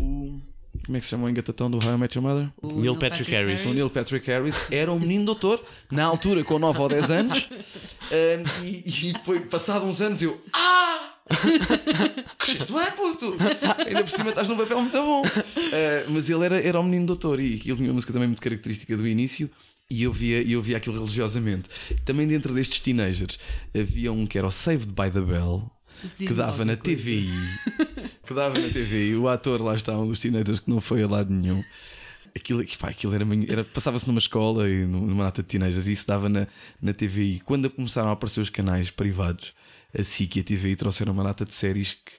[0.84, 2.52] Como é que se chama o engatatão do How I Met Your Mother?
[2.62, 3.66] O Neil Patrick Harris.
[3.66, 7.48] O Neil Patrick Harris era um menino doutor, na altura com 9 ou 10 anos,
[8.10, 10.40] um, e, e foi passado uns anos eu.
[10.52, 11.17] Ah!
[12.38, 13.36] Cresceste bem, puto!
[13.86, 15.22] Ainda por cima estás num papel muito bom.
[15.22, 18.42] Uh, mas ele era, era um menino doutor e ele tinha uma música também muito
[18.42, 19.50] característica do início.
[19.90, 21.68] E eu via, eu via aquilo religiosamente.
[22.04, 23.38] Também dentro destes teenagers
[23.74, 25.70] havia um que era o Saved by the Bell,
[26.18, 27.30] que dava na TVI.
[28.26, 29.16] Que dava na TVI.
[29.16, 31.64] O ator lá está, um dos teenagers que não foi a lado nenhum.
[32.36, 36.06] Aquilo, pá, aquilo era, era Passava-se numa escola e numa data de teenagers e isso
[36.06, 36.46] dava na,
[36.80, 37.40] na TVI.
[37.40, 39.54] Quando começaram a aparecer os canais privados,
[39.96, 42.12] a SIC e a TVI trouxeram uma data de séries que,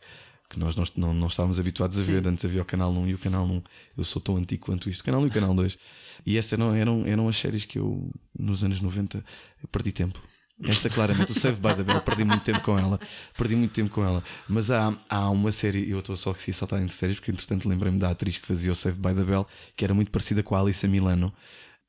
[0.49, 2.27] que nós não, não, não estávamos habituados a ver.
[2.27, 3.61] Antes havia o canal 1 e o canal 1.
[3.97, 5.03] Eu sou tão antigo quanto isto.
[5.03, 5.77] Canal 1 e o canal 2.
[6.25, 9.23] E estas eram, eram, eram as séries que eu, nos anos 90,
[9.61, 10.21] eu perdi tempo.
[10.61, 12.99] Esta claramente, o Save by the Bell, perdi muito tempo com ela.
[13.37, 14.21] Perdi muito tempo com ela.
[14.47, 17.69] Mas há, há uma série, eu estou só aqui a saltar entre séries, porque entretanto
[17.69, 20.55] lembrei-me da atriz que fazia o Save by the Bell, que era muito parecida com
[20.55, 21.33] a Alissa Milano,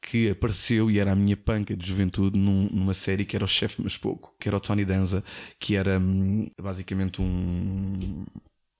[0.02, 3.48] que apareceu e era a minha panca de juventude num- numa série que era o
[3.48, 5.22] Chefe Mas Pouco, que era o Tony Danza,
[5.58, 8.24] que era hum, basicamente um.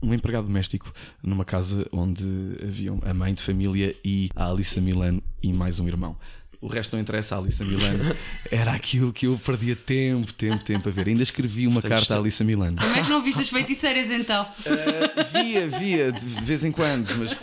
[0.03, 0.91] Um empregado doméstico
[1.23, 2.25] numa casa onde
[2.63, 6.17] haviam a mãe de família e a Alissa Milano e mais um irmão.
[6.61, 8.15] O resto não interessa, a Alissa Milano
[8.51, 11.09] era aquilo que eu perdia tempo, tempo, tempo a ver.
[11.09, 12.77] Ainda escrevi uma Portanto, carta à Alissa Milano.
[12.77, 14.45] Como é que não viste as feiticeiras então?
[14.45, 17.37] Uh, via, via, de vez em quando, mas uh,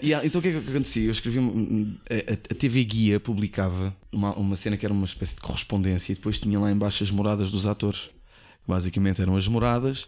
[0.00, 1.06] e então o que é que acontecia?
[1.06, 5.40] Eu escrevi a, a TV Guia publicava uma, uma cena que era uma espécie de
[5.40, 8.10] correspondência e depois tinha lá embaixo as moradas dos atores.
[8.62, 10.06] Que basicamente eram as moradas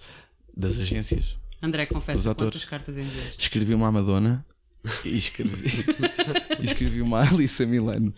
[0.56, 1.36] das agências.
[1.60, 2.22] André, atores.
[2.24, 3.40] quantas cartas enviaste.
[3.40, 4.44] Escrevi uma à Madonna
[5.04, 5.84] e escrevi,
[6.60, 8.12] e escrevi uma à Alissa Milano.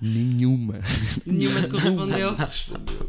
[0.00, 0.80] Nenhuma.
[1.26, 2.36] Nenhuma te correspondeu.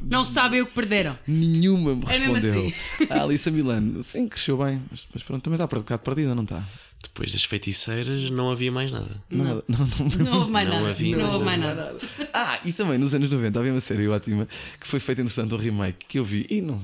[0.10, 1.18] Não sabem o que perderam.
[1.28, 2.66] Nenhuma me É mesmo respondeu.
[2.68, 3.08] assim.
[3.12, 6.68] A Alissa Milano, sim, cresceu bem, mas, pronto, também está um bocado perdida, não está?
[7.02, 9.22] Depois das feiticeiras não havia mais nada.
[9.30, 9.64] Nada.
[9.68, 10.90] Não, não, Não houve mais Não nada.
[10.90, 11.96] havia Não houve mais nada.
[12.34, 14.48] Ah, e também nos anos 90 havia uma série ótima
[14.80, 16.82] que foi feita entretanto um remake que eu vi e não,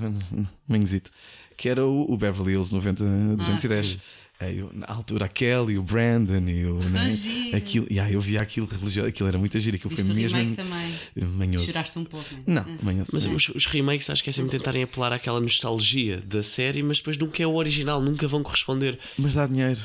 [0.67, 1.11] manhosito,
[1.57, 3.03] que era o, o Beverly Hills 90
[3.35, 3.87] 210.
[3.87, 3.97] sim.
[4.39, 6.77] É, eu, na altura a Kelly, o Brandon e o.
[6.89, 7.13] né,
[7.55, 10.15] aquilo, e aí eu via aquilo religioso, aquilo era muito giro, aquilo Viste foi o
[10.15, 11.29] mesmo remake também.
[11.37, 11.65] manhoso.
[11.67, 12.41] Choraste um pouco, né?
[12.45, 13.11] Não, manhoso.
[13.13, 16.97] Mas os, os remakes acho que é sempre tentarem apelar àquela nostalgia da série, mas
[16.97, 18.99] depois nunca é o original, nunca vão corresponder.
[19.17, 19.79] Mas dá dinheiro.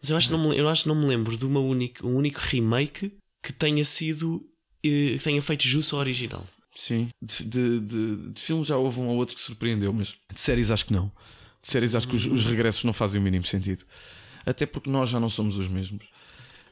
[0.00, 2.06] Mas eu acho que não me, eu acho que não me lembro de uma única,
[2.06, 3.12] um único remake
[3.42, 4.42] que tenha sido.
[4.84, 6.46] eh, que tenha feito jus ao original.
[6.74, 7.08] Sim.
[7.22, 10.70] De, de, de- de filmes já houve um ou outro que surpreendeu, mas de séries
[10.70, 11.10] acho que não.
[11.68, 13.84] De séries acho que os, os regressos não fazem o mínimo sentido.
[14.46, 16.06] Até porque nós já não somos os mesmos.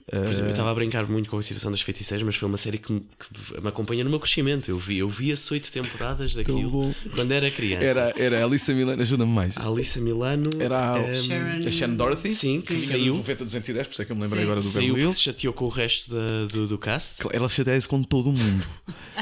[0.09, 2.49] Por exemplo, eu Eh, estava a brincar muito com a situação das feiticeiras, mas foi
[2.49, 4.70] uma série que me, que me acompanha no meu crescimento.
[4.70, 7.84] Eu vi, eu vi as oito temporadas daquilo quando era criança.
[7.84, 9.57] Era, era a Alissa Milano, ajuda-me mais.
[9.59, 10.49] A Alissa Milano.
[10.61, 13.14] Era a, ehm, Sharon- a Shannon Dorothy, Sim, que que saiu.
[13.16, 14.44] dos 90 210, por isso é que eu me lembrei Sim.
[14.47, 15.16] agora do saiu Hills.
[15.18, 17.22] se chateou com o resto da- do, do cast.
[17.32, 18.64] Ela chateia-se com todo o mundo.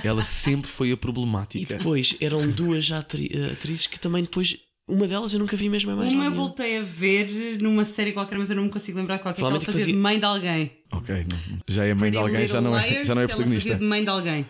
[0.05, 1.79] Ela sempre foi a E problemática.
[1.79, 4.59] depois eram duas atri- atrizes que também depois.
[4.87, 8.13] Uma delas eu nunca vi mesmo em mais Uma eu voltei a ver numa série
[8.13, 9.93] qualquer, mas eu não me consigo lembrar qual que é que ela Provavelmente fazia de
[9.93, 10.73] fazia- mãe de alguém.
[10.93, 11.59] Ok, não.
[11.67, 13.75] já é mãe de alguém, já não é, já não é ela fazia protagonista.
[13.77, 14.47] de mãe de alguém.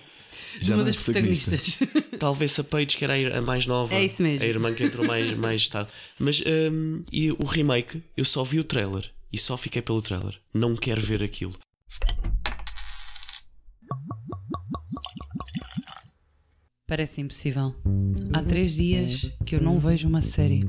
[0.61, 1.51] Já uma não é das protagonista.
[1.53, 1.89] protagonistas.
[2.19, 3.95] Talvez a Paige, que era a ir- a mais nova.
[3.95, 4.43] É isso mesmo.
[4.45, 5.91] A irmã que entrou mais, mais tarde.
[6.19, 9.11] Mas hum, e o remake, eu só vi o trailer.
[9.33, 10.35] E só fiquei pelo trailer.
[10.53, 11.55] Não quero ver aquilo.
[16.87, 17.75] Parece impossível.
[18.31, 20.67] Há três dias que eu não vejo uma série.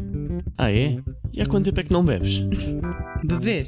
[0.58, 0.98] Ah, é?
[1.34, 2.38] E há quanto tempo é que não bebes?
[3.22, 3.68] Beber?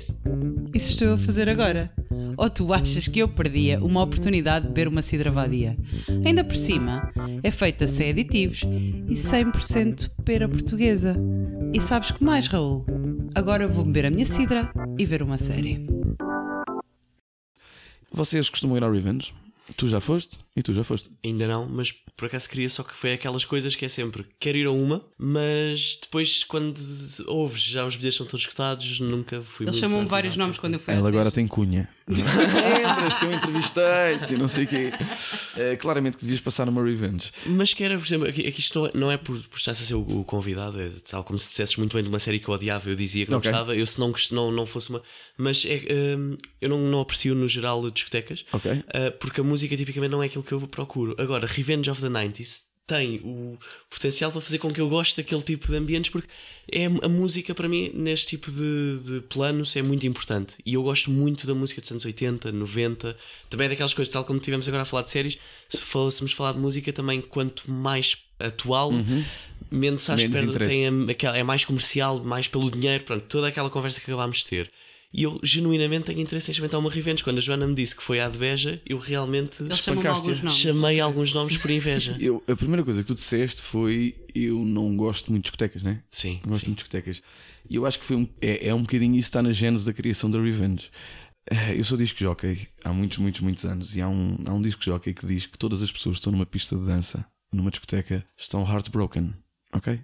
[0.74, 1.92] Isso estou a fazer agora.
[2.38, 5.78] Ou tu achas que eu perdia uma oportunidade de beber uma cidra vadia?
[6.26, 7.12] Ainda por cima,
[7.44, 11.18] é feita sem aditivos e 100% pera portuguesa.
[11.74, 12.86] E sabes que mais, Raul?
[13.36, 15.86] Agora vou beber a minha cidra e ver uma série.
[18.10, 19.34] Vocês costumam ir ao Revenge?
[19.76, 21.12] Tu já foste e tu já foste.
[21.26, 24.58] Ainda não, mas por acaso queria só que foi aquelas coisas que é sempre quero
[24.58, 26.76] ir a uma, mas depois quando
[27.28, 30.74] ouves já os bilhetes são todos escutados, nunca fui Eles muito chamam vários nomes quando
[30.74, 30.94] eu fui.
[30.94, 31.88] Ela agora tem cunha.
[32.08, 34.92] Lembras-te, eu entrevistei-te não sei o quê.
[35.58, 37.32] Eh, claramente que devias passar numa Revenge.
[37.46, 39.72] Mas que era, por exemplo, aqui, aqui isto não é, não é por, por estar
[39.72, 42.40] a ser o, o convidado, é tal como se dissesses muito bem de uma série
[42.40, 43.52] que eu odiava, eu dizia que não Ok.
[43.52, 45.02] gostava, eu se não, não, não fosse uma.
[45.38, 45.84] Mas é,
[46.18, 46.32] hum,
[46.62, 48.72] eu não, não aprecio no geral discotecas, Ok.
[48.94, 51.16] ah, porque a música tipicamente não é aquilo que eu procuro.
[51.18, 53.58] Agora, Revenge of the 90s tem o
[53.90, 56.28] potencial para fazer com que eu goste daquele tipo de ambientes, porque
[56.72, 60.56] é a música para mim, neste tipo de, de planos, é muito importante.
[60.66, 63.16] E eu gosto muito da música dos anos 80, 90,
[63.50, 66.54] também é daquelas coisas, tal como tivemos agora a falar de séries, se fôssemos falar
[66.54, 68.92] de música também, quanto mais atual,
[69.70, 71.16] menos acho Menos que perde- interesse.
[71.18, 74.46] tem a- é mais comercial, mais pelo dinheiro, pronto, toda aquela conversa que acabámos de
[74.46, 74.72] ter.
[75.18, 77.24] E eu genuinamente tenho interesse em experimentar uma revenge.
[77.24, 79.64] Quando a Joana me disse que foi à de Beja, eu realmente
[80.08, 80.54] alguns nomes.
[80.60, 82.16] chamei alguns nomes por inveja.
[82.22, 86.04] Eu, a primeira coisa que tu disseste foi eu não gosto muito de discotecas, né?
[86.12, 86.68] Sim, Não gosto sim.
[86.68, 87.22] muito de discotecas.
[87.68, 89.86] E eu acho que foi um, é, é um bocadinho isso que está na gênese
[89.88, 90.92] da criação da Revenge.
[91.50, 94.62] Eh, Eu sou disco jockey há muitos, muitos, muitos anos e há um, há um
[94.62, 97.72] disco jockey que diz que todas as pessoas que estão numa pista de dança, numa
[97.72, 99.34] discoteca, estão heartbroken.
[99.74, 100.00] Ok?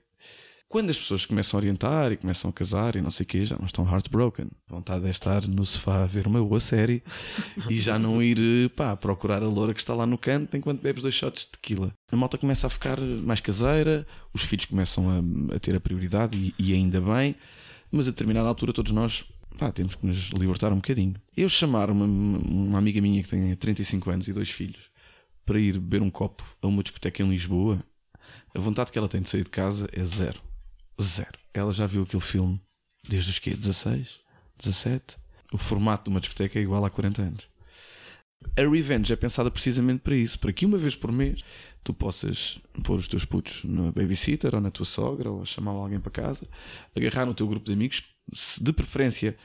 [0.73, 3.45] Quando as pessoas começam a orientar e começam a casar e não sei o quê,
[3.45, 4.47] já não estão heartbroken.
[4.67, 7.03] Vontade é estar no sofá a ver uma boa série
[7.69, 11.03] e já não ir pá, procurar a loura que está lá no canto enquanto bebes
[11.03, 11.93] dois shots de tequila.
[12.11, 16.35] A malta começa a ficar mais caseira, os filhos começam a, a ter a prioridade
[16.35, 17.35] e, e ainda bem,
[17.91, 19.23] mas a determinada altura todos nós
[19.59, 21.13] pá, temos que nos libertar um bocadinho.
[21.37, 24.89] Eu chamar uma, uma amiga minha que tem 35 anos e dois filhos
[25.45, 27.77] para ir beber um copo a uma discoteca em Lisboa,
[28.55, 30.41] a vontade que ela tem de sair de casa é zero.
[31.01, 31.37] Zero.
[31.53, 32.59] Ela já viu aquele filme
[33.07, 33.51] desde os quê?
[33.51, 34.21] 16?
[34.57, 35.17] 17?
[35.51, 37.47] O formato de uma discoteca é igual há 40 anos.
[38.57, 41.41] A Revenge é pensada precisamente para isso, para que uma vez por mês
[41.83, 45.99] tu possas pôr os teus putos na babysitter ou na tua sogra ou chamar alguém
[45.99, 46.47] para casa,
[46.95, 48.03] agarrar no teu grupo de amigos,
[48.59, 49.37] de preferência.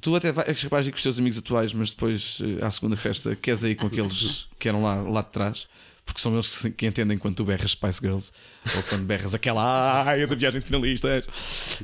[0.00, 2.96] Tu até vais capaz de ir com os teus amigos atuais, mas depois à segunda
[2.96, 5.68] festa queres ir com aqueles que eram lá, lá de trás
[6.04, 8.32] porque são eles que, que, entendem quando tu berras Spice Girls
[8.76, 11.78] ou quando berras aquela ai da viagem de finalistas.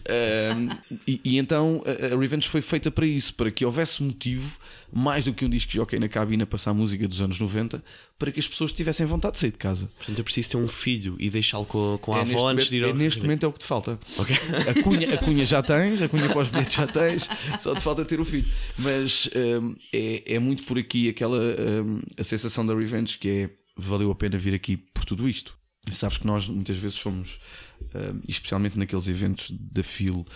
[0.56, 0.68] Um,
[1.06, 4.58] e, e, então a, Revenge foi feita para isso, para que houvesse motivo,
[4.92, 7.82] mais do que um disco jockey na cabine a passar a música dos anos 90,
[8.18, 9.88] para que as pessoas tivessem vontade de sair de casa.
[9.96, 12.78] Portanto, eu preciso ter um filho e deixá-lo com, com a é avó antes de
[12.78, 12.90] ir ao...
[12.90, 13.98] é, Neste momento é o que te falta.
[14.18, 14.36] Okay.
[14.68, 17.28] A, cunha, a cunha já tens, a cunha para os bilhetes já tens,
[17.60, 18.46] só te falta ter o filho.
[18.76, 19.30] Mas
[19.62, 24.10] um, é, é muito por aqui aquela um, a sensação da Revenge que é valeu
[24.10, 25.56] a pena vir aqui por tudo isto.
[25.86, 27.40] E sabes que nós muitas vezes somos,
[27.80, 30.26] uh, especialmente naqueles eventos da FIL,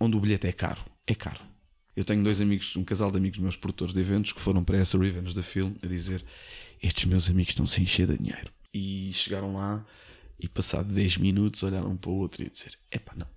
[0.00, 0.82] onde o bilhete é caro.
[1.06, 1.40] É caro.
[1.96, 4.78] Eu tenho dois amigos, um casal de amigos meus produtores de eventos que foram para
[4.78, 6.24] essa Revenge da FIL a dizer:
[6.82, 8.50] Estes meus amigos estão sem encher de dinheiro.
[8.72, 9.84] E chegaram lá
[10.40, 13.28] e, passado 10 minutos, olharam para o outro e dizer: Epá, não.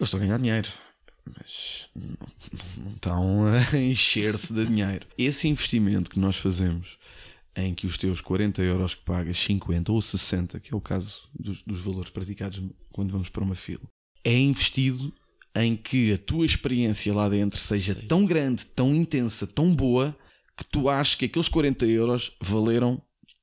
[0.00, 0.68] Eu estou a ganhar dinheiro,
[1.24, 2.16] mas não,
[2.78, 5.06] não estão a encher-se de dinheiro.
[5.16, 6.98] Esse investimento que nós fazemos
[7.56, 11.28] em que os teus 40 euros que pagas, 50 ou 60, que é o caso
[11.38, 13.82] dos, dos valores praticados quando vamos para uma fila,
[14.24, 15.12] é investido
[15.54, 18.06] em que a tua experiência lá dentro seja Sim.
[18.06, 20.16] tão grande, tão intensa, tão boa,
[20.56, 23.02] que tu achas que aqueles 40 euros valeram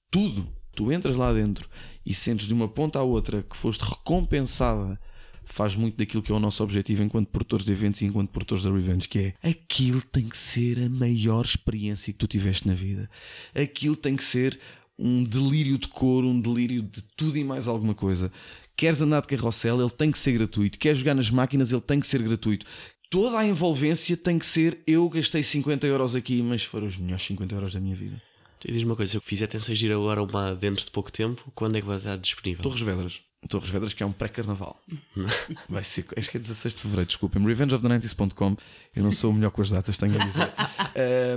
[0.10, 0.48] tudo.
[0.76, 1.70] Tu entras lá dentro
[2.06, 5.00] e sentes de uma ponta à outra que foste recompensada
[5.54, 8.64] faz muito daquilo que é o nosso objetivo enquanto produtores de eventos e enquanto produtores
[8.64, 12.74] da Revenge, que é aquilo tem que ser a maior experiência que tu tiveste na
[12.74, 13.10] vida.
[13.54, 14.60] Aquilo tem que ser
[14.98, 18.32] um delírio de cor, um delírio de tudo e mais alguma coisa.
[18.76, 20.78] Queres andar de carrossel, ele tem que ser gratuito.
[20.78, 22.66] Queres jogar nas máquinas, ele tem que ser gratuito.
[23.10, 27.26] Toda a envolvência tem que ser eu gastei 50 euros aqui, mas foram os melhores
[27.26, 28.22] 50 euros da minha vida.
[28.64, 31.12] E diz uma coisa, se eu fizer tensões de ir agora uma dentro de pouco
[31.12, 32.62] tempo, quando é que vai estar disponível?
[32.62, 33.29] Torres Vedras.
[33.48, 34.80] Torres Vedras, que é um pré-carnaval.
[35.70, 37.44] Vai ser, acho que é 16 de fevereiro, desculpem.
[37.44, 38.56] RevengeOfThe90s.com.
[38.96, 40.52] Eu não sou o melhor com as datas, tenho a dizer.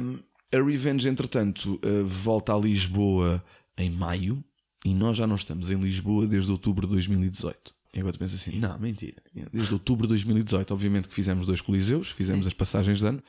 [0.03, 0.18] Um,
[0.53, 3.42] a Revenge, entretanto, uh, volta a Lisboa
[3.78, 4.42] em maio
[4.84, 7.74] e nós já não estamos em Lisboa desde outubro de 2018.
[7.94, 9.22] E agora tu pensas assim: não, mentira.
[9.53, 13.22] Desde outubro de 2018, obviamente que fizemos dois coliseus, fizemos as passagens de ano,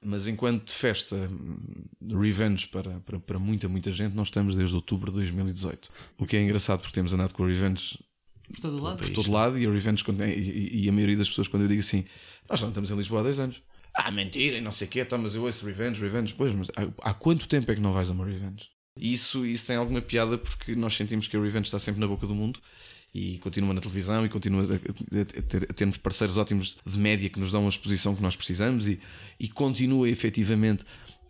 [0.00, 5.10] mas enquanto festa hum, Revenge para, para, para muita, muita gente, nós estamos desde outubro
[5.10, 5.90] de 2018.
[6.18, 7.98] O que é engraçado porque temos andado com a Revenge
[8.52, 8.98] por todo lado.
[8.98, 10.04] Por todo lado e a Revenge
[10.72, 12.04] e, a maioria das pessoas quando eu digo assim,
[12.48, 13.62] nós já não estamos em Lisboa há 10 anos.
[13.94, 16.34] Ah, mentira, e não sei o quê, tá, mas eu ouço Revenge, Revenge.
[16.36, 18.68] Pois, mas há, há, quanto tempo é que não vais a uma Revenge?
[18.98, 22.26] Isso, isso tem alguma piada porque nós sentimos que a Revenge está sempre na boca
[22.26, 22.60] do mundo
[23.14, 27.64] e continua na televisão e continua a, termos parceiros ótimos de média que nos dão
[27.64, 29.00] a exposição que nós precisamos e,
[29.40, 30.84] e continua efetivamente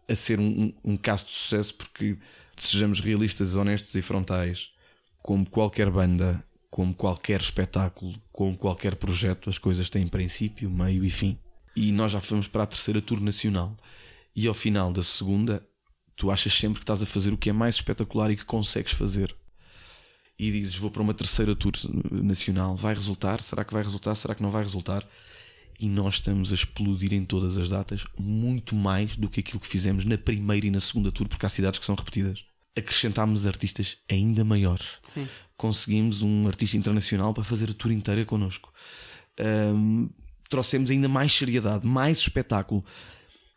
[0.09, 2.17] a ser um, um caso de sucesso porque
[2.57, 4.71] sejamos realistas, honestos e frontais,
[5.23, 6.45] como qualquer banda
[6.77, 11.39] como qualquer espetáculo, como qualquer projeto, as coisas têm princípio, meio e fim.
[11.75, 13.75] E nós já fomos para a terceira tour nacional.
[14.35, 15.67] E ao final da segunda,
[16.15, 18.93] tu achas sempre que estás a fazer o que é mais espetacular e que consegues
[18.93, 19.35] fazer.
[20.39, 21.73] E dizes, vou para uma terceira tour
[22.13, 23.43] nacional, vai resultar?
[23.43, 24.15] Será que vai resultar?
[24.15, 25.03] Será que não vai resultar?
[25.81, 29.67] E nós estamos a explodir em todas as datas, muito mais do que aquilo que
[29.67, 32.45] fizemos na primeira e na segunda tour, porque há cidades que são repetidas
[32.77, 34.99] acrescentámos artistas ainda maiores.
[35.03, 35.27] Sim.
[35.57, 38.73] Conseguimos um artista internacional para fazer a tour inteira connosco.
[39.41, 40.09] Um,
[40.49, 42.85] trouxemos ainda mais seriedade, mais espetáculo.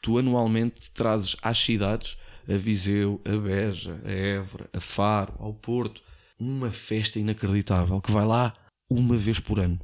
[0.01, 6.01] Tu anualmente trazes às cidades, a Viseu, a Beja, a Évora, a Faro, ao Porto,
[6.39, 8.53] uma festa inacreditável que vai lá
[8.89, 9.79] uma vez por ano.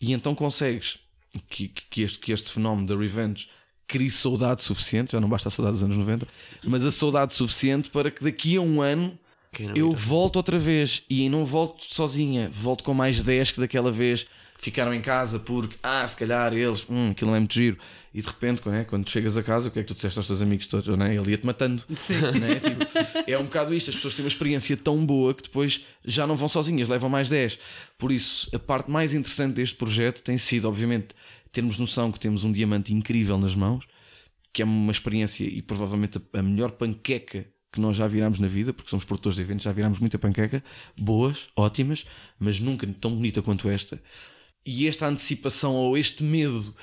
[0.00, 0.98] E então consegues
[1.48, 3.48] que, que, este, que este fenómeno da Revenge
[3.86, 6.26] crie saudade suficiente, já não basta a saudade dos anos 90,
[6.64, 9.18] mas a saudade suficiente para que daqui a um ano
[9.74, 14.26] eu volto outra vez e não volto sozinha, volto com mais 10 que daquela vez
[14.58, 17.78] ficaram em casa porque, ah, se calhar eles, hum, aquilo não é muito giro.
[18.12, 20.18] E de repente, quando, é, quando chegas a casa, o que é que tu disseste
[20.18, 20.88] aos teus amigos todos?
[20.88, 21.14] Não é?
[21.14, 21.82] Ele ia-te matando.
[21.94, 22.14] Sim.
[22.42, 22.54] É?
[22.56, 23.90] Tipo, é um bocado isto.
[23.90, 27.28] As pessoas têm uma experiência tão boa que depois já não vão sozinhas, levam mais
[27.28, 27.58] 10.
[27.96, 31.08] Por isso, a parte mais interessante deste projeto tem sido, obviamente,
[31.52, 33.86] termos noção que temos um diamante incrível nas mãos,
[34.52, 38.72] que é uma experiência e provavelmente a melhor panqueca que nós já virámos na vida,
[38.72, 40.62] porque somos produtores de eventos, já virámos muita panqueca,
[40.96, 42.06] boas, ótimas,
[42.38, 44.00] mas nunca tão bonita quanto esta.
[44.64, 46.74] E esta antecipação ou este medo,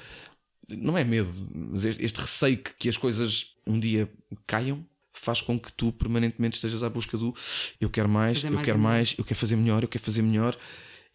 [0.70, 4.12] não é medo, mas este receio que as coisas um dia
[4.46, 7.34] caiam, faz com que tu permanentemente estejas à busca do
[7.80, 8.92] eu quero mais, Fazer eu mais quero melhor.
[8.92, 10.58] mais, eu quero fazer melhor, eu quero fazer melhor.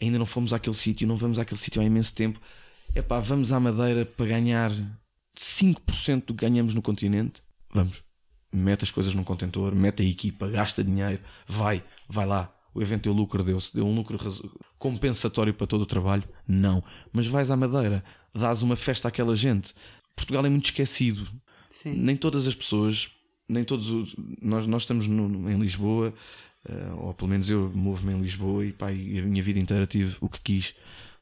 [0.00, 2.40] Ainda não fomos àquele sítio, não vamos àquele sítio há imenso tempo.
[2.94, 4.72] Epá, vamos à Madeira para ganhar
[5.36, 7.42] 5% do que ganhamos no continente.
[7.72, 8.02] Vamos.
[8.53, 12.53] Mete as coisas num contentor, mete a equipa, gasta dinheiro, vai, vai lá.
[12.74, 14.18] O evento deu lucro, deu-se, deu um lucro
[14.78, 16.24] compensatório para todo o trabalho?
[16.46, 16.82] Não.
[17.12, 19.74] Mas vais à Madeira, dás uma festa àquela gente.
[20.16, 21.26] Portugal é muito esquecido.
[21.68, 21.92] Sim.
[21.94, 23.11] Nem todas as pessoas,
[23.48, 24.14] nem todos os.
[24.42, 26.12] Nós, nós estamos no- em Lisboa,
[26.68, 29.86] eh, ou pelo menos eu movo-me em Lisboa e, pá, e a minha vida inteira
[29.86, 30.74] tive o que quis.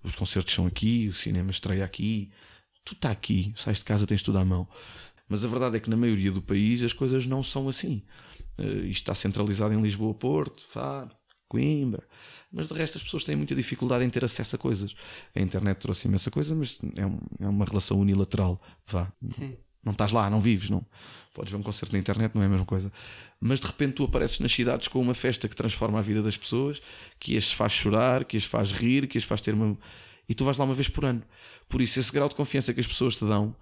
[0.02, 2.30] Os concertos são aqui, o cinema estreia aqui,
[2.84, 4.66] tu está aqui, sais de casa, tens tudo à mão.
[5.28, 8.02] Mas a verdade é que na maioria do país as coisas não são assim.
[8.56, 11.10] Eh, isto está centralizado em Lisboa, Porto, Faro,
[11.48, 12.02] Coimbra.
[12.50, 14.94] Mas de resto as pessoas têm muita dificuldade em ter acesso a coisas.
[15.34, 18.60] A internet trouxe imensa coisa, mas é, um- é uma relação unilateral.
[18.86, 19.12] Vá.
[19.30, 19.54] Sim.
[19.84, 20.84] Não estás lá, não vives, não.
[21.32, 22.90] Podes ver um concerto na internet, não é a mesma coisa.
[23.40, 26.36] Mas de repente tu apareces nas cidades com uma festa que transforma a vida das
[26.36, 26.82] pessoas,
[27.20, 29.78] que as faz chorar, que as faz rir, que as faz ter uma.
[30.28, 31.22] E tu vais lá uma vez por ano.
[31.68, 33.54] Por isso, esse grau de confiança que as pessoas te dão,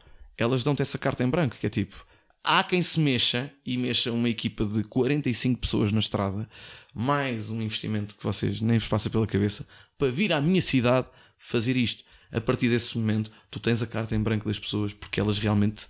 [0.43, 2.07] elas dão-te essa carta em branco, que é tipo.
[2.43, 6.49] Há quem se mexa e mexa uma equipa de 45 pessoas na estrada,
[6.95, 9.67] mais um investimento que vocês nem vos passa pela cabeça,
[9.99, 12.05] para vir à minha cidade fazer isto.
[12.31, 15.89] A partir desse momento, tu tens a carta em branco das pessoas porque elas realmente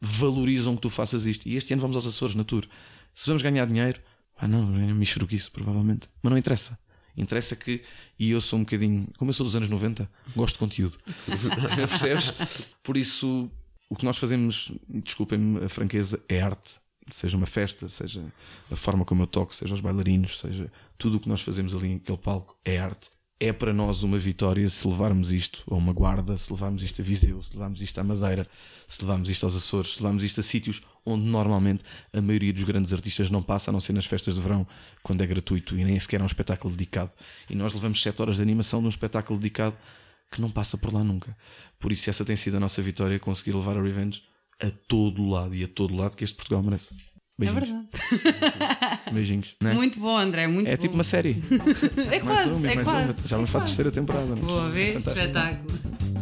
[0.00, 1.46] valorizam que tu faças isto.
[1.48, 2.66] E este ano vamos aos Açores na Tour.
[3.14, 4.00] Se vamos ganhar dinheiro,
[4.36, 6.08] ah não, vamos ganhar isso provavelmente.
[6.22, 6.78] Mas não interessa.
[7.16, 7.82] Interessa que,
[8.16, 10.96] e eu sou um bocadinho, como eu sou dos anos 90, gosto de conteúdo.
[11.74, 12.32] Percebes?
[12.80, 13.50] Por isso,
[13.88, 16.78] o que nós fazemos, desculpem-me a franqueza, é arte.
[17.10, 18.22] Seja uma festa, seja
[18.70, 21.94] a forma como eu toco, seja os bailarinos, seja tudo o que nós fazemos ali
[21.94, 23.08] naquele palco é arte.
[23.40, 27.04] É para nós uma vitória se levarmos isto a uma guarda, se levarmos isto a
[27.04, 28.46] Viseu, se levarmos isto à Madeira,
[28.86, 31.82] se levarmos isto aos Açores, se levarmos isto a sítios onde normalmente
[32.12, 34.66] a maioria dos grandes artistas não passa, a não ser nas festas de verão,
[35.02, 37.12] quando é gratuito e nem sequer é um espetáculo dedicado.
[37.48, 39.78] E nós levamos 7 horas de animação de um espetáculo dedicado
[40.30, 41.36] que não passa por lá nunca.
[41.78, 44.22] Por isso, essa tem sido a nossa vitória, conseguir levar a Revenge
[44.60, 46.94] a todo o lado e a todo lado que este Portugal merece.
[46.94, 47.68] É Beijinhos.
[47.68, 49.00] verdade.
[49.12, 49.56] Beijinhos.
[49.62, 49.72] Né?
[49.72, 50.46] Muito bom, André.
[50.48, 50.82] Muito É bom.
[50.82, 51.40] tipo uma série.
[52.10, 53.04] É Mais quase, uma, é mais quase.
[53.04, 53.28] uma.
[53.28, 54.32] Já vamos para a terceira temporada.
[54.32, 54.36] é?
[54.36, 55.78] Boa É vez, espetáculo.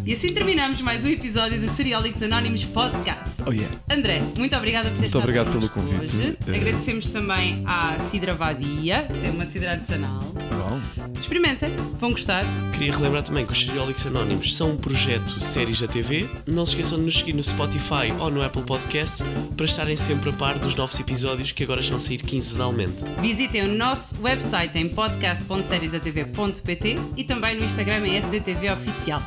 [0.06, 3.42] E assim terminamos mais um episódio do Seriólicos Anónimos Podcast.
[3.44, 3.76] Oh yeah.
[3.90, 6.16] André, muito obrigada por ter Muito estado obrigado pelo convite.
[6.16, 6.38] Hoje.
[6.46, 10.20] Eh, Agradecemos também à Cidra Vadia, tem uma cidra artesanal.
[10.20, 10.80] Bom.
[11.20, 12.44] Experimentem, vão gostar.
[12.72, 16.30] Queria relembrar também que os Seriólicos Anónimos são um projeto séries da TV.
[16.46, 19.24] Não se esqueçam de nos seguir no Spotify ou no Apple Podcast
[19.56, 23.04] para estarem sempre a par dos novos episódios que agora estão a sair quinzenalmente.
[23.20, 29.20] Visitem o nosso website em podcast.seriesdatv.pt e também no Instagram em SDTV Oficial.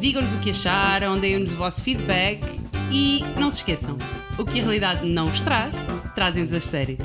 [0.00, 2.42] Digam-nos o que acharam, deem-nos o vosso feedback
[2.90, 3.96] e não se esqueçam,
[4.38, 5.74] o que a realidade não vos traz,
[6.14, 6.98] trazem-vos as séries.